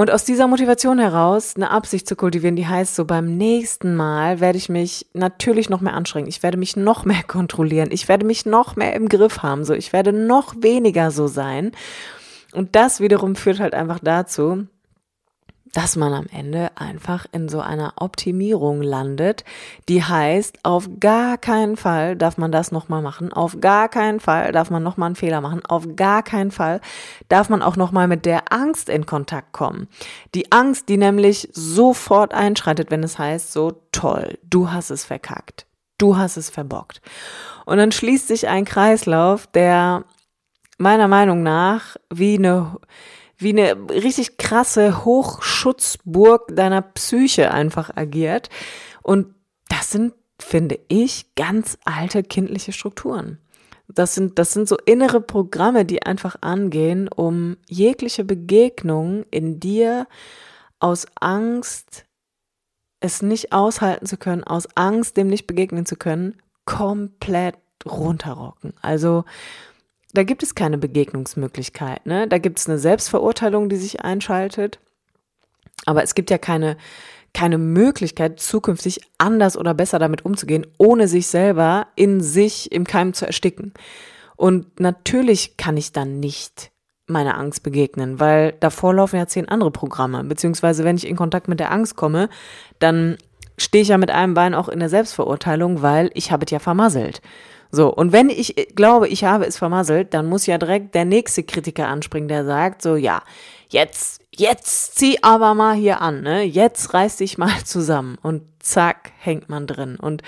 Und 0.00 0.10
aus 0.10 0.24
dieser 0.24 0.46
Motivation 0.46 0.98
heraus 0.98 1.56
eine 1.56 1.70
Absicht 1.70 2.08
zu 2.08 2.16
kultivieren, 2.16 2.56
die 2.56 2.66
heißt 2.66 2.94
so, 2.96 3.04
beim 3.04 3.36
nächsten 3.36 3.94
Mal 3.94 4.40
werde 4.40 4.56
ich 4.56 4.70
mich 4.70 5.06
natürlich 5.12 5.68
noch 5.68 5.82
mehr 5.82 5.92
anstrengen. 5.92 6.26
Ich 6.26 6.42
werde 6.42 6.56
mich 6.56 6.74
noch 6.74 7.04
mehr 7.04 7.22
kontrollieren. 7.26 7.90
Ich 7.92 8.08
werde 8.08 8.24
mich 8.24 8.46
noch 8.46 8.76
mehr 8.76 8.94
im 8.94 9.10
Griff 9.10 9.42
haben. 9.42 9.62
So, 9.62 9.74
ich 9.74 9.92
werde 9.92 10.14
noch 10.14 10.54
weniger 10.58 11.10
so 11.10 11.26
sein. 11.26 11.72
Und 12.54 12.76
das 12.76 13.00
wiederum 13.00 13.36
führt 13.36 13.60
halt 13.60 13.74
einfach 13.74 13.98
dazu, 14.02 14.66
dass 15.72 15.96
man 15.96 16.12
am 16.12 16.26
Ende 16.32 16.70
einfach 16.76 17.26
in 17.32 17.48
so 17.48 17.60
einer 17.60 17.94
Optimierung 17.96 18.82
landet, 18.82 19.44
die 19.88 20.02
heißt, 20.02 20.64
auf 20.64 20.88
gar 20.98 21.38
keinen 21.38 21.76
Fall 21.76 22.16
darf 22.16 22.38
man 22.38 22.50
das 22.50 22.72
nochmal 22.72 23.02
machen, 23.02 23.32
auf 23.32 23.60
gar 23.60 23.88
keinen 23.88 24.20
Fall 24.20 24.52
darf 24.52 24.70
man 24.70 24.82
nochmal 24.82 25.06
einen 25.06 25.16
Fehler 25.16 25.40
machen, 25.40 25.64
auf 25.66 25.84
gar 25.96 26.22
keinen 26.22 26.50
Fall 26.50 26.80
darf 27.28 27.48
man 27.48 27.62
auch 27.62 27.76
nochmal 27.76 28.08
mit 28.08 28.26
der 28.26 28.52
Angst 28.52 28.88
in 28.88 29.06
Kontakt 29.06 29.52
kommen. 29.52 29.88
Die 30.34 30.50
Angst, 30.50 30.88
die 30.88 30.96
nämlich 30.96 31.48
sofort 31.52 32.34
einschreitet, 32.34 32.90
wenn 32.90 33.04
es 33.04 33.18
heißt, 33.18 33.52
so 33.52 33.82
toll, 33.92 34.38
du 34.42 34.70
hast 34.70 34.90
es 34.90 35.04
verkackt, 35.04 35.66
du 35.98 36.16
hast 36.16 36.36
es 36.36 36.50
verbockt. 36.50 37.00
Und 37.64 37.78
dann 37.78 37.92
schließt 37.92 38.26
sich 38.26 38.48
ein 38.48 38.64
Kreislauf, 38.64 39.46
der 39.46 40.04
meiner 40.78 41.08
Meinung 41.08 41.42
nach 41.42 41.96
wie 42.12 42.36
eine 42.36 42.78
wie 43.40 43.50
eine 43.50 43.88
richtig 43.90 44.36
krasse 44.36 45.04
Hochschutzburg 45.04 46.54
deiner 46.54 46.82
Psyche 46.82 47.52
einfach 47.52 47.96
agiert. 47.96 48.48
Und 49.02 49.34
das 49.68 49.90
sind, 49.90 50.14
finde 50.38 50.78
ich, 50.88 51.34
ganz 51.34 51.78
alte 51.84 52.22
kindliche 52.22 52.72
Strukturen. 52.72 53.38
Das 53.88 54.14
sind, 54.14 54.38
das 54.38 54.52
sind 54.52 54.68
so 54.68 54.76
innere 54.84 55.20
Programme, 55.20 55.84
die 55.84 56.04
einfach 56.04 56.36
angehen, 56.42 57.08
um 57.08 57.56
jegliche 57.68 58.24
Begegnung 58.24 59.24
in 59.30 59.58
dir 59.58 60.06
aus 60.78 61.06
Angst, 61.18 62.04
es 63.00 63.22
nicht 63.22 63.52
aushalten 63.52 64.06
zu 64.06 64.16
können, 64.16 64.44
aus 64.44 64.68
Angst, 64.76 65.16
dem 65.16 65.28
nicht 65.28 65.46
begegnen 65.46 65.86
zu 65.86 65.96
können, 65.96 66.36
komplett 66.66 67.56
runterrocken. 67.86 68.74
Also, 68.82 69.24
da 70.12 70.22
gibt 70.22 70.42
es 70.42 70.54
keine 70.54 70.78
Begegnungsmöglichkeit. 70.78 72.06
Ne? 72.06 72.26
Da 72.26 72.38
gibt 72.38 72.58
es 72.58 72.68
eine 72.68 72.78
Selbstverurteilung, 72.78 73.68
die 73.68 73.76
sich 73.76 74.02
einschaltet. 74.02 74.78
Aber 75.86 76.02
es 76.02 76.14
gibt 76.14 76.30
ja 76.30 76.38
keine, 76.38 76.76
keine 77.32 77.58
Möglichkeit, 77.58 78.40
zukünftig 78.40 79.00
anders 79.18 79.56
oder 79.56 79.74
besser 79.74 79.98
damit 79.98 80.24
umzugehen, 80.24 80.66
ohne 80.78 81.08
sich 81.08 81.26
selber 81.26 81.86
in 81.96 82.20
sich 82.20 82.72
im 82.72 82.84
Keim 82.84 83.14
zu 83.14 83.26
ersticken. 83.26 83.72
Und 84.36 84.80
natürlich 84.80 85.56
kann 85.56 85.76
ich 85.76 85.92
dann 85.92 86.18
nicht 86.20 86.70
meiner 87.06 87.36
Angst 87.36 87.62
begegnen, 87.62 88.20
weil 88.20 88.52
davor 88.60 88.94
laufen 88.94 89.16
ja 89.16 89.26
zehn 89.26 89.48
andere 89.48 89.70
Programme. 89.70 90.24
Beziehungsweise, 90.24 90.84
wenn 90.84 90.96
ich 90.96 91.06
in 91.06 91.16
Kontakt 91.16 91.48
mit 91.48 91.60
der 91.60 91.72
Angst 91.72 91.96
komme, 91.96 92.28
dann 92.78 93.16
stehe 93.58 93.82
ich 93.82 93.88
ja 93.88 93.98
mit 93.98 94.10
einem 94.10 94.34
Bein 94.34 94.54
auch 94.54 94.68
in 94.68 94.78
der 94.78 94.88
Selbstverurteilung, 94.88 95.82
weil 95.82 96.10
ich 96.14 96.32
habe 96.32 96.44
es 96.44 96.50
ja 96.50 96.58
vermasselt. 96.58 97.20
So, 97.72 97.92
und 97.92 98.12
wenn 98.12 98.30
ich 98.30 98.54
glaube, 98.74 99.08
ich 99.08 99.24
habe 99.24 99.46
es 99.46 99.58
vermasselt, 99.58 100.12
dann 100.12 100.26
muss 100.26 100.46
ja 100.46 100.58
direkt 100.58 100.94
der 100.94 101.04
nächste 101.04 101.44
Kritiker 101.44 101.86
anspringen, 101.86 102.28
der 102.28 102.44
sagt 102.44 102.82
so, 102.82 102.96
ja, 102.96 103.22
jetzt, 103.68 104.22
jetzt 104.34 104.96
zieh 104.98 105.18
aber 105.22 105.54
mal 105.54 105.74
hier 105.74 106.00
an, 106.00 106.22
ne? 106.22 106.42
Jetzt 106.42 106.92
reiß 106.94 107.16
dich 107.16 107.38
mal 107.38 107.58
zusammen 107.64 108.18
und 108.22 108.42
zack, 108.58 109.12
hängt 109.18 109.48
man 109.48 109.66
drin. 109.66 109.96
Und 109.96 110.22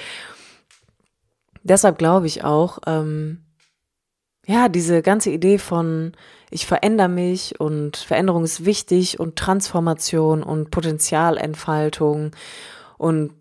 deshalb 1.62 1.98
glaube 1.98 2.26
ich 2.26 2.44
auch, 2.44 2.78
ähm, 2.86 3.42
ja, 4.46 4.68
diese 4.68 5.02
ganze 5.02 5.30
Idee 5.30 5.58
von 5.58 6.12
ich 6.52 6.66
verändere 6.66 7.08
mich 7.08 7.58
und 7.60 7.96
Veränderung 7.96 8.44
ist 8.44 8.66
wichtig 8.66 9.18
und 9.18 9.36
Transformation 9.36 10.42
und 10.42 10.70
Potenzialentfaltung 10.70 12.32
und 12.98 13.32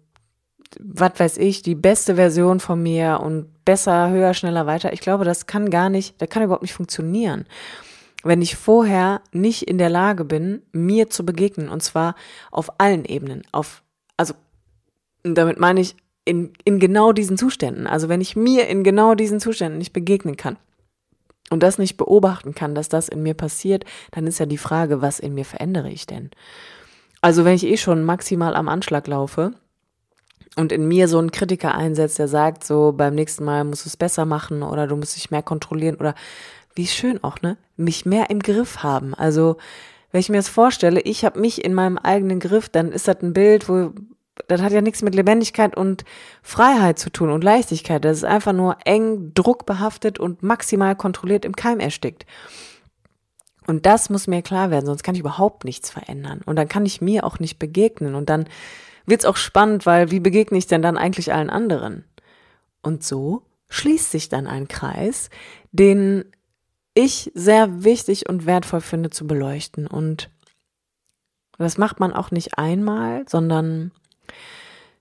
was 0.80 1.20
weiß 1.20 1.38
ich, 1.38 1.62
die 1.62 1.76
beste 1.76 2.16
Version 2.16 2.62
von 2.62 2.82
mir 2.82 3.20
und 3.22 3.51
besser, 3.66 4.10
höher, 4.10 4.34
schneller, 4.34 4.66
weiter. 4.66 4.94
Ich 4.94 5.02
glaube, 5.02 5.26
das 5.26 5.48
kann 5.48 5.70
gar 5.70 5.90
nicht, 5.90 6.22
das 6.22 6.30
kann 6.30 6.44
überhaupt 6.44 6.64
nicht 6.64 6.74
funktionieren. 6.74 7.46
Wenn 8.24 8.42
ich 8.42 8.56
vorher 8.56 9.22
nicht 9.32 9.64
in 9.64 9.78
der 9.78 9.90
Lage 9.90 10.26
bin, 10.26 10.62
mir 10.72 11.10
zu 11.10 11.26
begegnen, 11.26 11.70
und 11.70 11.82
zwar 11.82 12.16
auf 12.52 12.80
allen 12.80 13.06
Ebenen, 13.06 13.44
auf, 13.52 13.84
also, 14.18 14.34
damit 15.24 15.60
meine 15.60 15.82
ich, 15.82 15.96
in, 16.26 16.54
in 16.64 16.80
genau 16.80 17.14
diesen 17.14 17.38
Zuständen. 17.38 17.88
Also 17.88 18.10
wenn 18.10 18.22
ich 18.22 18.36
mir 18.36 18.68
in 18.68 18.84
genau 18.84 19.16
diesen 19.16 19.40
Zuständen 19.40 19.80
nicht 19.80 19.94
begegnen 19.94 20.38
kann 20.38 20.58
und 21.50 21.64
das 21.64 21.78
nicht 21.78 21.98
beobachten 21.98 22.54
kann, 22.54 22.76
dass 22.76 22.90
das 22.90 23.10
in 23.10 23.24
mir 23.24 23.34
passiert, 23.34 23.86
dann 24.12 24.28
ist 24.28 24.40
ja 24.40 24.46
die 24.46 24.58
Frage, 24.58 25.02
was 25.02 25.20
in 25.20 25.34
mir 25.34 25.46
verändere 25.46 25.90
ich 25.90 26.06
denn? 26.06 26.30
Also 27.22 27.46
wenn 27.46 27.56
ich 27.56 27.66
eh 27.66 27.78
schon 27.78 28.04
maximal 28.04 28.56
am 28.56 28.70
Anschlag 28.70 29.08
laufe, 29.08 29.54
und 30.56 30.72
in 30.72 30.88
mir 30.88 31.08
so 31.08 31.20
ein 31.20 31.32
Kritiker 31.32 31.76
einsetzt, 31.76 32.20
der 32.20 32.28
sagt, 32.28 32.64
so 32.66 32.92
beim 32.92 33.16
nächsten 33.16 33.44
Mal 33.44 33.64
musst 33.64 33.86
du 33.86 33.90
es 33.90 33.98
besser 33.98 34.26
machen 34.26 34.64
oder 34.64 34.88
du 34.88 34.96
musst 34.96 35.16
dich 35.16 35.32
mehr 35.32 35.44
kontrollieren 35.44 35.96
oder 35.96 36.16
wie 36.76 36.88
schön 36.88 37.24
auch, 37.24 37.42
ne? 37.42 37.58
Mich 37.78 38.06
mehr 38.06 38.30
im 38.30 38.40
Griff 38.40 38.84
haben. 38.84 39.14
Also, 39.14 39.58
wenn 40.12 40.20
ich 40.20 40.30
mir 40.30 40.38
das 40.38 40.50
vorstelle, 40.50 41.02
ich 41.02 41.26
habe 41.26 41.40
mich 41.40 41.64
in 41.64 41.74
meinem 41.74 41.98
eigenen 41.98 42.40
Griff, 42.40 42.70
dann 42.70 42.92
ist 42.92 43.08
das 43.08 43.22
ein 43.22 43.34
Bild, 43.34 43.70
wo 43.70 43.94
das 44.48 44.62
hat 44.62 44.72
ja 44.72 44.82
nichts 44.82 45.02
mit 45.02 45.16
Lebendigkeit 45.16 45.76
und 45.76 46.04
Freiheit 46.42 47.00
zu 47.00 47.10
tun 47.10 47.30
und 47.30 47.44
Leichtigkeit. 47.44 48.04
Das 48.04 48.18
ist 48.18 48.24
einfach 48.24 48.54
nur 48.54 48.78
eng, 48.86 49.34
druckbehaftet 49.34 50.20
und 50.20 50.42
maximal 50.44 50.96
kontrolliert 50.96 51.46
im 51.46 51.56
Keim 51.56 51.80
erstickt. 51.80 52.26
Und 53.68 53.86
das 53.86 54.10
muss 54.10 54.28
mir 54.28 54.42
klar 54.42 54.72
werden, 54.72 54.86
sonst 54.86 55.04
kann 55.04 55.16
ich 55.16 55.22
überhaupt 55.22 55.66
nichts 55.66 55.92
verändern. 55.92 56.42
Und 56.46 56.56
dann 56.56 56.68
kann 56.68 56.86
ich 56.86 57.02
mir 57.02 57.24
auch 57.24 57.40
nicht 57.40 57.60
begegnen. 57.60 58.16
Und 58.16 58.30
dann 58.30 58.48
wird's 59.06 59.26
auch 59.26 59.38
spannend, 59.38 59.86
weil 59.86 60.12
wie 60.12 60.20
begegne 60.20 60.58
ich 60.58 60.68
denn 60.68 60.82
dann 60.82 60.98
eigentlich 60.98 61.34
allen 61.34 61.50
anderen? 61.50 62.06
Und 62.82 63.04
so 63.04 63.44
schließt 63.70 64.12
sich 64.12 64.30
dann 64.30 64.48
ein 64.48 64.68
Kreis, 64.68 65.30
den 65.72 66.26
ich 66.94 67.32
sehr 67.34 67.84
wichtig 67.84 68.28
und 68.28 68.46
wertvoll 68.46 68.82
finde 68.82 69.10
zu 69.10 69.26
beleuchten. 69.26 69.88
Und 69.88 70.30
das 71.58 71.78
macht 71.78 72.00
man 72.00 72.14
auch 72.14 72.32
nicht 72.32 72.58
einmal, 72.58 73.26
sondern 73.30 73.92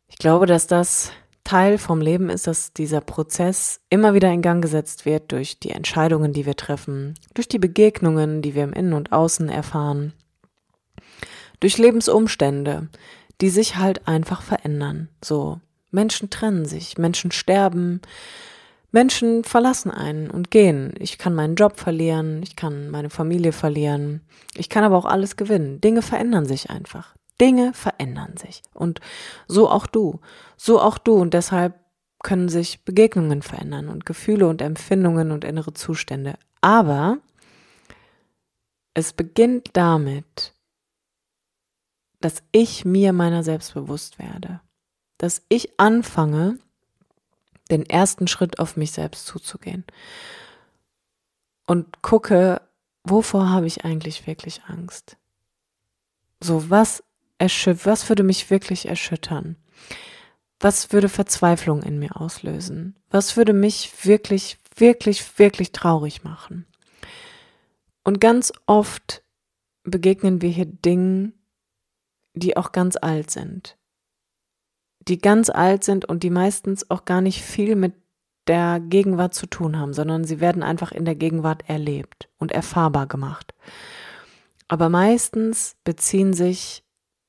ich 0.09 0.19
glaube, 0.19 0.47
dass 0.47 0.67
das 0.67 1.13
Teil 1.45 1.79
vom 1.79 2.01
Leben 2.01 2.31
ist, 2.31 2.47
dass 2.47 2.73
dieser 2.73 3.01
Prozess 3.01 3.81
immer 3.91 4.15
wieder 4.15 4.31
in 4.31 4.43
Gang 4.43 4.63
gesetzt 4.63 5.05
wird 5.05 5.33
durch 5.33 5.59
die 5.59 5.71
Entscheidungen, 5.71 6.33
die 6.33 6.47
wir 6.47 6.55
treffen, 6.55 7.15
durch 7.35 7.49
die 7.49 7.59
Begegnungen, 7.59 8.41
die 8.43 8.55
wir 8.55 8.63
im 8.63 8.73
Innen 8.73 8.93
und 8.93 9.11
Außen 9.11 9.49
erfahren, 9.49 10.13
durch 11.59 11.77
Lebensumstände, 11.79 12.89
die 13.41 13.51
sich 13.51 13.77
halt 13.77 14.07
einfach 14.07 14.43
verändern. 14.43 15.09
So, 15.25 15.61
Menschen 15.91 16.31
trennen 16.31 16.65
sich, 16.67 16.99
Menschen 16.99 17.33
sterben, 17.33 18.01
Menschen 18.93 19.45
verlassen 19.45 19.91
einen 19.91 20.31
und 20.31 20.51
gehen. 20.51 20.95
Ich 20.99 21.19
kann 21.19 21.35
meinen 21.35 21.55
Job 21.55 21.79
verlieren, 21.79 22.43
ich 22.43 22.57
kann 22.57 22.91
meine 22.91 23.11
Familie 23.11 23.53
verlieren, 23.53 24.21
ich 24.57 24.69
kann 24.69 24.85
aber 24.85 24.97
auch 24.97 25.05
alles 25.05 25.37
gewinnen. 25.37 25.81
Dinge 25.81 26.03
verändern 26.03 26.47
sich 26.47 26.71
einfach. 26.71 27.15
Dinge 27.41 27.73
verändern 27.73 28.37
sich. 28.37 28.63
Und 28.75 29.01
so 29.49 29.71
auch 29.71 29.87
du. 29.87 30.21
So 30.57 30.81
auch 30.81 30.99
du. 30.99 31.15
Und 31.15 31.35
deshalb 31.35 31.75
können 32.23 32.49
sich 32.49 32.85
Begegnungen 32.85 33.43
verändern 33.43 33.89
und 33.89 34.05
Gefühle 34.05 34.47
und 34.47 34.61
Empfindungen 34.61 35.31
und 35.31 35.45
innere 35.45 35.73
Zustände. 35.73 36.35
Aber 36.61 37.19
es 38.93 39.13
beginnt 39.13 39.71
damit, 39.73 40.53
dass 42.21 42.43
ich 42.53 42.85
mir 42.85 43.13
meiner 43.13 43.43
selbst 43.43 43.75
bewusst 43.75 44.19
werde. 44.19 44.61
Dass 45.19 45.43
ich 45.49 45.79
anfange, 45.81 46.59
den 47.71 47.87
ersten 47.87 48.29
Schritt 48.29 48.59
auf 48.59 48.77
mich 48.77 48.93
selbst 48.93 49.27
zuzugehen. 49.27 49.85
Und 51.67 52.03
gucke, 52.03 52.61
wovor 53.05 53.49
habe 53.51 53.67
ich 53.67 53.85
eigentlich 53.85 54.27
wirklich 54.27 54.63
Angst? 54.65 55.17
So, 56.41 56.69
was 56.71 57.03
erschüttert, 57.39 57.87
was 57.87 58.09
würde 58.09 58.23
mich 58.23 58.51
wirklich 58.51 58.87
erschüttern? 58.87 59.57
Was 60.59 60.93
würde 60.93 61.09
Verzweiflung 61.09 61.83
in 61.83 61.99
mir 61.99 62.21
auslösen? 62.21 62.97
Was 63.09 63.37
würde 63.37 63.53
mich 63.53 64.05
wirklich, 64.05 64.59
wirklich, 64.77 65.39
wirklich 65.39 65.73
traurig 65.73 66.23
machen? 66.23 66.67
Und 68.05 68.21
ganz 68.21 68.53
oft 68.67 69.23
begegnen 69.85 70.43
wir 70.43 70.51
hier 70.51 70.67
Dingen, 70.67 71.40
die 72.41 72.57
auch 72.57 72.73
ganz 72.73 72.97
alt 73.01 73.31
sind. 73.31 73.77
Die 75.09 75.19
ganz 75.19 75.49
alt 75.49 75.85
sind 75.85 76.05
und 76.05 76.23
die 76.23 76.31
meistens 76.31 76.91
auch 76.91 77.05
gar 77.05 77.21
nicht 77.21 77.43
viel 77.43 77.77
mit 77.77 77.95
der 78.47 78.81
Gegenwart 78.81 79.35
zu 79.35 79.47
tun 79.47 79.79
haben, 79.79 79.95
sondern 79.95 80.25
sie 80.25 80.41
werden 80.41 80.63
einfach 80.63 80.93
in 80.93 81.05
der 81.05 81.15
Gegenwart 81.15 81.69
erlebt 81.69 82.29
und 82.39 82.53
erfahrbar 82.53 83.07
gemacht. 83.07 83.55
Aber 84.67 84.89
meistens 84.89 85.77
beziehen 85.85 86.33
sich 86.33 86.85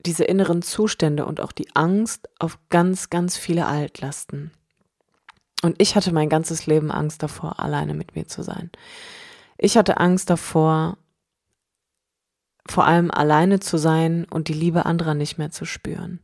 diese 0.05 0.23
inneren 0.23 0.61
Zustände 0.61 1.25
und 1.25 1.41
auch 1.41 1.51
die 1.51 1.67
Angst 1.75 2.29
auf 2.39 2.57
ganz, 2.69 3.09
ganz 3.09 3.37
viele 3.37 3.67
Altlasten. 3.67 4.51
Und 5.61 5.79
ich 5.79 5.95
hatte 5.95 6.11
mein 6.11 6.29
ganzes 6.29 6.65
Leben 6.65 6.91
Angst 6.91 7.21
davor, 7.21 7.59
alleine 7.59 7.93
mit 7.93 8.15
mir 8.15 8.27
zu 8.27 8.41
sein. 8.41 8.71
Ich 9.57 9.77
hatte 9.77 9.97
Angst 9.97 10.29
davor, 10.29 10.97
vor 12.67 12.85
allem 12.85 13.11
alleine 13.11 13.59
zu 13.59 13.77
sein 13.77 14.25
und 14.29 14.47
die 14.47 14.53
Liebe 14.53 14.85
anderer 14.85 15.13
nicht 15.13 15.37
mehr 15.37 15.51
zu 15.51 15.65
spüren. 15.65 16.19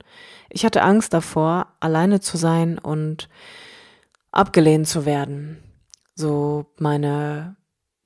Ich 0.50 0.66
hatte 0.66 0.84
Angst 0.84 1.14
davor, 1.14 1.68
alleine 1.80 2.20
zu 2.20 2.38
sein 2.38 2.78
und 2.78 3.30
abgelehnt 4.32 4.88
zu 4.88 5.06
werden. 5.06 5.58
So 6.16 6.66
meine 6.78 7.58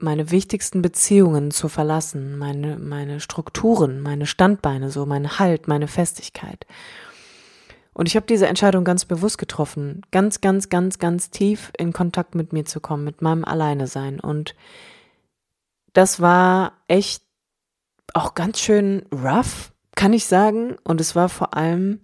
meine 0.02 0.32
wichtigsten 0.32 0.82
Beziehungen 0.82 1.52
zu 1.52 1.70
verlassen, 1.70 2.38
meine, 2.38 2.78
meine 2.78 3.20
Strukturen, 3.20 4.02
meine 4.02 4.26
Standbeine, 4.26 4.90
so 4.90 5.06
mein 5.06 5.40
Halt, 5.40 5.68
meine 5.68 5.88
Festigkeit. 5.88 6.66
Und 7.94 8.08
ich 8.08 8.16
habe 8.16 8.26
diese 8.26 8.48
Entscheidung 8.48 8.84
ganz 8.84 9.06
bewusst 9.06 9.38
getroffen, 9.38 10.02
ganz, 10.12 10.42
ganz, 10.42 10.70
ganz, 10.70 10.98
ganz 10.98 11.30
tief 11.30 11.72
in 11.78 11.94
Kontakt 11.94 12.36
mit 12.36 12.54
mir 12.54 12.66
zu 12.66 12.80
kommen, 12.80 13.04
mit 13.04 13.22
meinem 13.22 13.46
Alleine 13.46 13.88
sein. 13.88 14.20
Und 14.20 14.56
das 15.94 16.22
war 16.22 16.74
echt 16.88 17.24
auch 18.14 18.34
ganz 18.34 18.59
schön 18.59 19.05
rough, 19.12 19.74
kann 19.95 20.14
ich 20.14 20.26
sagen. 20.26 20.78
Und 20.84 21.01
es 21.01 21.16
war 21.16 21.30
vor 21.30 21.55
allem 21.55 22.01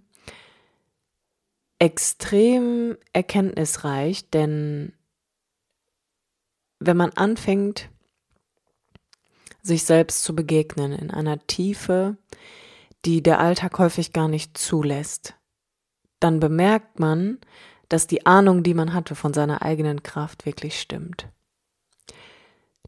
extrem 1.78 2.96
erkenntnisreich, 3.12 4.30
denn 4.30 4.92
wenn 6.80 6.96
man 6.96 7.10
anfängt, 7.10 7.88
sich 9.62 9.84
selbst 9.84 10.22
zu 10.22 10.34
begegnen 10.34 10.92
in 10.92 11.10
einer 11.10 11.38
Tiefe, 11.46 12.16
die 13.04 13.22
der 13.22 13.40
Alltag 13.40 13.78
häufig 13.78 14.12
gar 14.12 14.28
nicht 14.28 14.56
zulässt, 14.58 15.34
dann 16.20 16.40
bemerkt 16.40 16.98
man, 16.98 17.38
dass 17.88 18.06
die 18.06 18.26
Ahnung, 18.26 18.62
die 18.62 18.74
man 18.74 18.92
hatte 18.92 19.14
von 19.14 19.32
seiner 19.32 19.62
eigenen 19.62 20.02
Kraft, 20.02 20.46
wirklich 20.46 20.80
stimmt. 20.80 21.28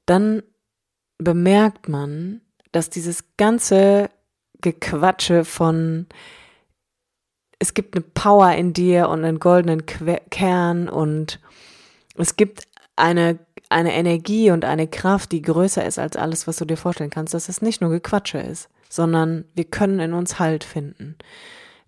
Dann 0.07 0.43
bemerkt 1.19 1.89
man, 1.89 2.41
dass 2.73 2.91
dieses 2.91 3.25
ganze 3.37 4.11
Gequatsche 4.61 5.45
von 5.45 6.07
es 7.59 7.75
gibt 7.75 7.95
eine 7.95 8.05
Power 8.15 8.53
in 8.53 8.73
dir 8.73 9.09
und 9.09 9.25
einen 9.25 9.39
goldenen 9.39 9.85
Kern 9.85 10.89
und 10.89 11.41
es 12.17 12.37
gibt 12.37 12.67
eine 12.97 13.39
eine 13.71 13.95
Energie 13.95 14.51
und 14.51 14.65
eine 14.65 14.89
Kraft, 14.89 15.33
die 15.33 15.43
größer 15.43 15.87
ist 15.87 15.99
als 15.99 16.17
alles, 16.17 16.47
was 16.47 16.57
du 16.57 16.65
dir 16.65 16.77
vorstellen 16.77 17.11
kannst, 17.11 17.35
dass 17.35 17.49
es 17.49 17.63
nicht 17.63 17.81
nur 17.81 17.91
Gequatsche 17.91 18.39
ist, 18.39 18.69
sondern 18.89 19.45
wir 19.55 19.65
können 19.65 20.01
in 20.01 20.13
uns 20.13 20.39
Halt 20.39 20.65
finden. 20.65 21.17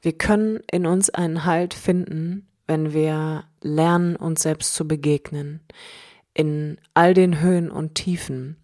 Wir 0.00 0.12
können 0.12 0.60
in 0.70 0.86
uns 0.86 1.10
einen 1.10 1.44
Halt 1.44 1.74
finden, 1.74 2.46
wenn 2.68 2.92
wir 2.92 3.44
lernen, 3.60 4.16
uns 4.16 4.42
selbst 4.42 4.74
zu 4.74 4.86
begegnen. 4.86 5.60
In 6.34 6.78
all 6.94 7.14
den 7.14 7.40
Höhen 7.40 7.70
und 7.70 7.96
Tiefen, 7.96 8.56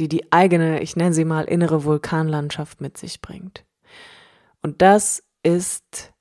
die 0.00 0.08
die 0.08 0.32
eigene, 0.32 0.80
ich 0.80 0.96
nenne 0.96 1.12
sie 1.12 1.24
mal, 1.24 1.44
innere 1.44 1.84
Vulkanlandschaft 1.84 2.80
mit 2.80 2.96
sich 2.96 3.20
bringt. 3.20 3.64
Und 4.62 4.82
das 4.82 5.22
ist, 5.42 6.12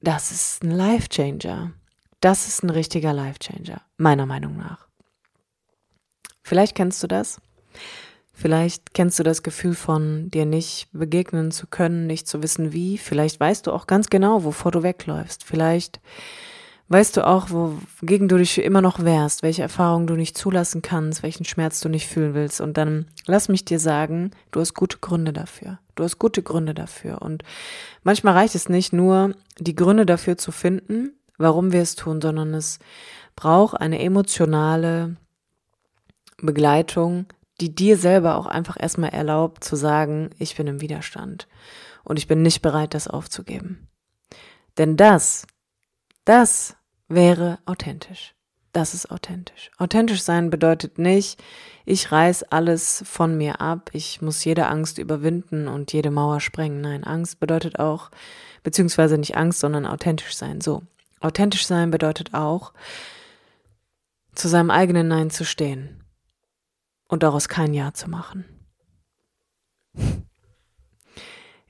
das 0.00 0.30
ist 0.30 0.62
ein 0.62 0.70
Life 0.70 1.08
Changer. 1.08 1.72
Das 2.20 2.48
ist 2.48 2.62
ein 2.62 2.70
richtiger 2.70 3.12
Life 3.12 3.38
Changer, 3.38 3.82
meiner 3.96 4.26
Meinung 4.26 4.56
nach. 4.56 4.88
Vielleicht 6.42 6.74
kennst 6.74 7.02
du 7.02 7.06
das. 7.06 7.40
Vielleicht 8.32 8.94
kennst 8.94 9.18
du 9.18 9.24
das 9.24 9.42
Gefühl 9.42 9.74
von 9.74 10.30
dir 10.30 10.46
nicht 10.46 10.88
begegnen 10.92 11.50
zu 11.50 11.66
können, 11.66 12.06
nicht 12.06 12.28
zu 12.28 12.42
wissen 12.42 12.72
wie. 12.72 12.96
Vielleicht 12.96 13.40
weißt 13.40 13.66
du 13.66 13.72
auch 13.72 13.88
ganz 13.88 14.10
genau, 14.10 14.44
wovor 14.44 14.70
du 14.70 14.82
wegläufst. 14.84 15.44
Vielleicht 15.44 16.00
weißt 16.88 17.16
du 17.16 17.26
auch, 17.26 17.50
wogegen 17.50 18.28
du 18.28 18.38
dich 18.38 18.58
immer 18.58 18.80
noch 18.80 19.04
wehrst, 19.04 19.42
welche 19.42 19.62
Erfahrungen 19.62 20.06
du 20.06 20.14
nicht 20.14 20.36
zulassen 20.36 20.82
kannst, 20.82 21.22
welchen 21.22 21.44
Schmerz 21.44 21.80
du 21.80 21.88
nicht 21.88 22.06
fühlen 22.06 22.34
willst. 22.34 22.60
Und 22.60 22.76
dann 22.76 23.06
lass 23.26 23.48
mich 23.48 23.64
dir 23.64 23.78
sagen, 23.78 24.30
du 24.50 24.60
hast 24.60 24.74
gute 24.74 24.98
Gründe 24.98 25.32
dafür. 25.32 25.78
Du 25.94 26.04
hast 26.04 26.18
gute 26.18 26.42
Gründe 26.42 26.74
dafür. 26.74 27.20
Und 27.22 27.42
manchmal 28.02 28.34
reicht 28.34 28.54
es 28.54 28.68
nicht 28.68 28.92
nur, 28.92 29.34
die 29.58 29.76
Gründe 29.76 30.06
dafür 30.06 30.38
zu 30.38 30.50
finden, 30.50 31.12
warum 31.36 31.72
wir 31.72 31.82
es 31.82 31.94
tun, 31.94 32.20
sondern 32.20 32.54
es 32.54 32.78
braucht 33.36 33.80
eine 33.80 34.00
emotionale 34.00 35.16
Begleitung, 36.38 37.26
die 37.60 37.74
dir 37.74 37.98
selber 37.98 38.36
auch 38.36 38.46
einfach 38.46 38.76
erstmal 38.80 39.10
erlaubt 39.10 39.64
zu 39.64 39.76
sagen, 39.76 40.30
ich 40.38 40.56
bin 40.56 40.66
im 40.66 40.80
Widerstand 40.80 41.48
und 42.04 42.18
ich 42.18 42.28
bin 42.28 42.42
nicht 42.42 42.62
bereit, 42.62 42.94
das 42.94 43.08
aufzugeben. 43.08 43.88
Denn 44.78 44.96
das, 44.96 45.46
das 46.24 46.77
wäre 47.08 47.58
authentisch. 47.66 48.34
Das 48.72 48.94
ist 48.94 49.10
authentisch. 49.10 49.70
Authentisch 49.78 50.22
sein 50.22 50.50
bedeutet 50.50 50.98
nicht, 50.98 51.42
ich 51.84 52.12
reiß 52.12 52.44
alles 52.44 53.02
von 53.06 53.36
mir 53.36 53.60
ab, 53.60 53.90
ich 53.94 54.20
muss 54.20 54.44
jede 54.44 54.66
Angst 54.66 54.98
überwinden 54.98 55.68
und 55.68 55.92
jede 55.92 56.10
Mauer 56.10 56.40
sprengen. 56.40 56.82
Nein, 56.82 57.02
Angst 57.02 57.40
bedeutet 57.40 57.78
auch, 57.78 58.10
beziehungsweise 58.62 59.16
nicht 59.16 59.36
Angst, 59.36 59.60
sondern 59.60 59.86
authentisch 59.86 60.36
sein. 60.36 60.60
So, 60.60 60.82
authentisch 61.20 61.66
sein 61.66 61.90
bedeutet 61.90 62.34
auch, 62.34 62.74
zu 64.34 64.48
seinem 64.48 64.70
eigenen 64.70 65.08
Nein 65.08 65.30
zu 65.30 65.44
stehen 65.44 66.04
und 67.08 67.22
daraus 67.22 67.48
kein 67.48 67.72
Ja 67.72 67.94
zu 67.94 68.08
machen. 68.08 68.44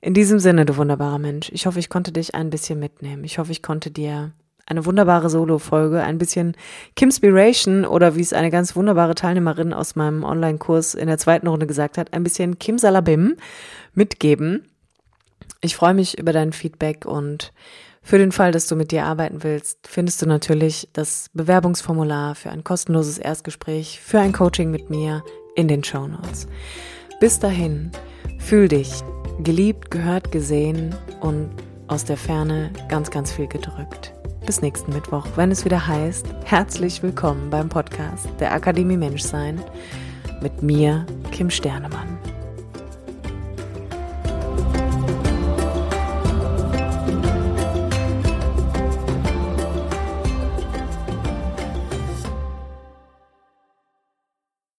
In 0.01 0.13
diesem 0.13 0.39
Sinne, 0.39 0.65
du 0.65 0.77
wunderbarer 0.77 1.19
Mensch, 1.19 1.49
ich 1.51 1.65
hoffe, 1.65 1.79
ich 1.79 1.89
konnte 1.89 2.11
dich 2.11 2.35
ein 2.35 2.49
bisschen 2.49 2.79
mitnehmen. 2.79 3.23
Ich 3.23 3.37
hoffe, 3.37 3.51
ich 3.51 3.63
konnte 3.63 3.91
dir 3.91 4.33
eine 4.69 4.85
wunderbare 4.85 5.29
Solo-Folge, 5.29 6.01
ein 6.01 6.17
bisschen 6.17 6.55
Kimspiration 6.95 7.85
oder 7.85 8.15
wie 8.15 8.21
es 8.21 8.33
eine 8.33 8.51
ganz 8.51 8.75
wunderbare 8.75 9.15
Teilnehmerin 9.15 9.73
aus 9.73 9.95
meinem 9.95 10.23
Online-Kurs 10.23 10.93
in 10.93 11.07
der 11.07 11.17
zweiten 11.17 11.47
Runde 11.47 11.67
gesagt 11.67 11.97
hat, 11.97 12.13
ein 12.13 12.23
bisschen 12.23 12.59
Kim 12.59 12.77
Salabim 12.77 13.35
mitgeben. 13.93 14.65
Ich 15.61 15.75
freue 15.75 15.93
mich 15.93 16.17
über 16.17 16.31
dein 16.31 16.53
Feedback 16.53 17.05
und 17.05 17.51
für 18.01 18.17
den 18.17 18.31
Fall, 18.31 18.51
dass 18.51 18.67
du 18.67 18.75
mit 18.75 18.91
dir 18.91 19.05
arbeiten 19.05 19.43
willst, 19.43 19.79
findest 19.87 20.21
du 20.21 20.25
natürlich 20.25 20.87
das 20.93 21.29
Bewerbungsformular 21.33 22.35
für 22.35 22.49
ein 22.49 22.63
kostenloses 22.63 23.17
Erstgespräch, 23.17 23.99
für 24.01 24.19
ein 24.19 24.31
Coaching 24.31 24.71
mit 24.71 24.89
mir 24.89 25.23
in 25.55 25.67
den 25.67 25.83
Show 25.83 26.07
Notes. 26.07 26.47
Bis 27.19 27.39
dahin, 27.39 27.91
fühl 28.39 28.67
dich 28.67 29.01
geliebt, 29.43 29.91
gehört, 29.91 30.31
gesehen 30.31 30.95
und 31.19 31.49
aus 31.87 32.05
der 32.05 32.17
Ferne 32.17 32.71
ganz, 32.87 33.11
ganz 33.11 33.31
viel 33.31 33.47
gedrückt. 33.47 34.13
Bis 34.49 34.63
nächsten 34.63 34.91
Mittwoch, 34.93 35.27
wenn 35.35 35.51
es 35.51 35.63
wieder 35.63 35.85
heißt, 35.85 36.25
herzlich 36.43 37.03
willkommen 37.03 37.51
beim 37.51 37.69
Podcast 37.69 38.27
der 38.39 38.51
Akademie 38.51 38.97
Menschsein 38.97 39.63
mit 40.41 40.63
mir, 40.63 41.05
Kim 41.31 41.51
Sternemann. 41.51 42.17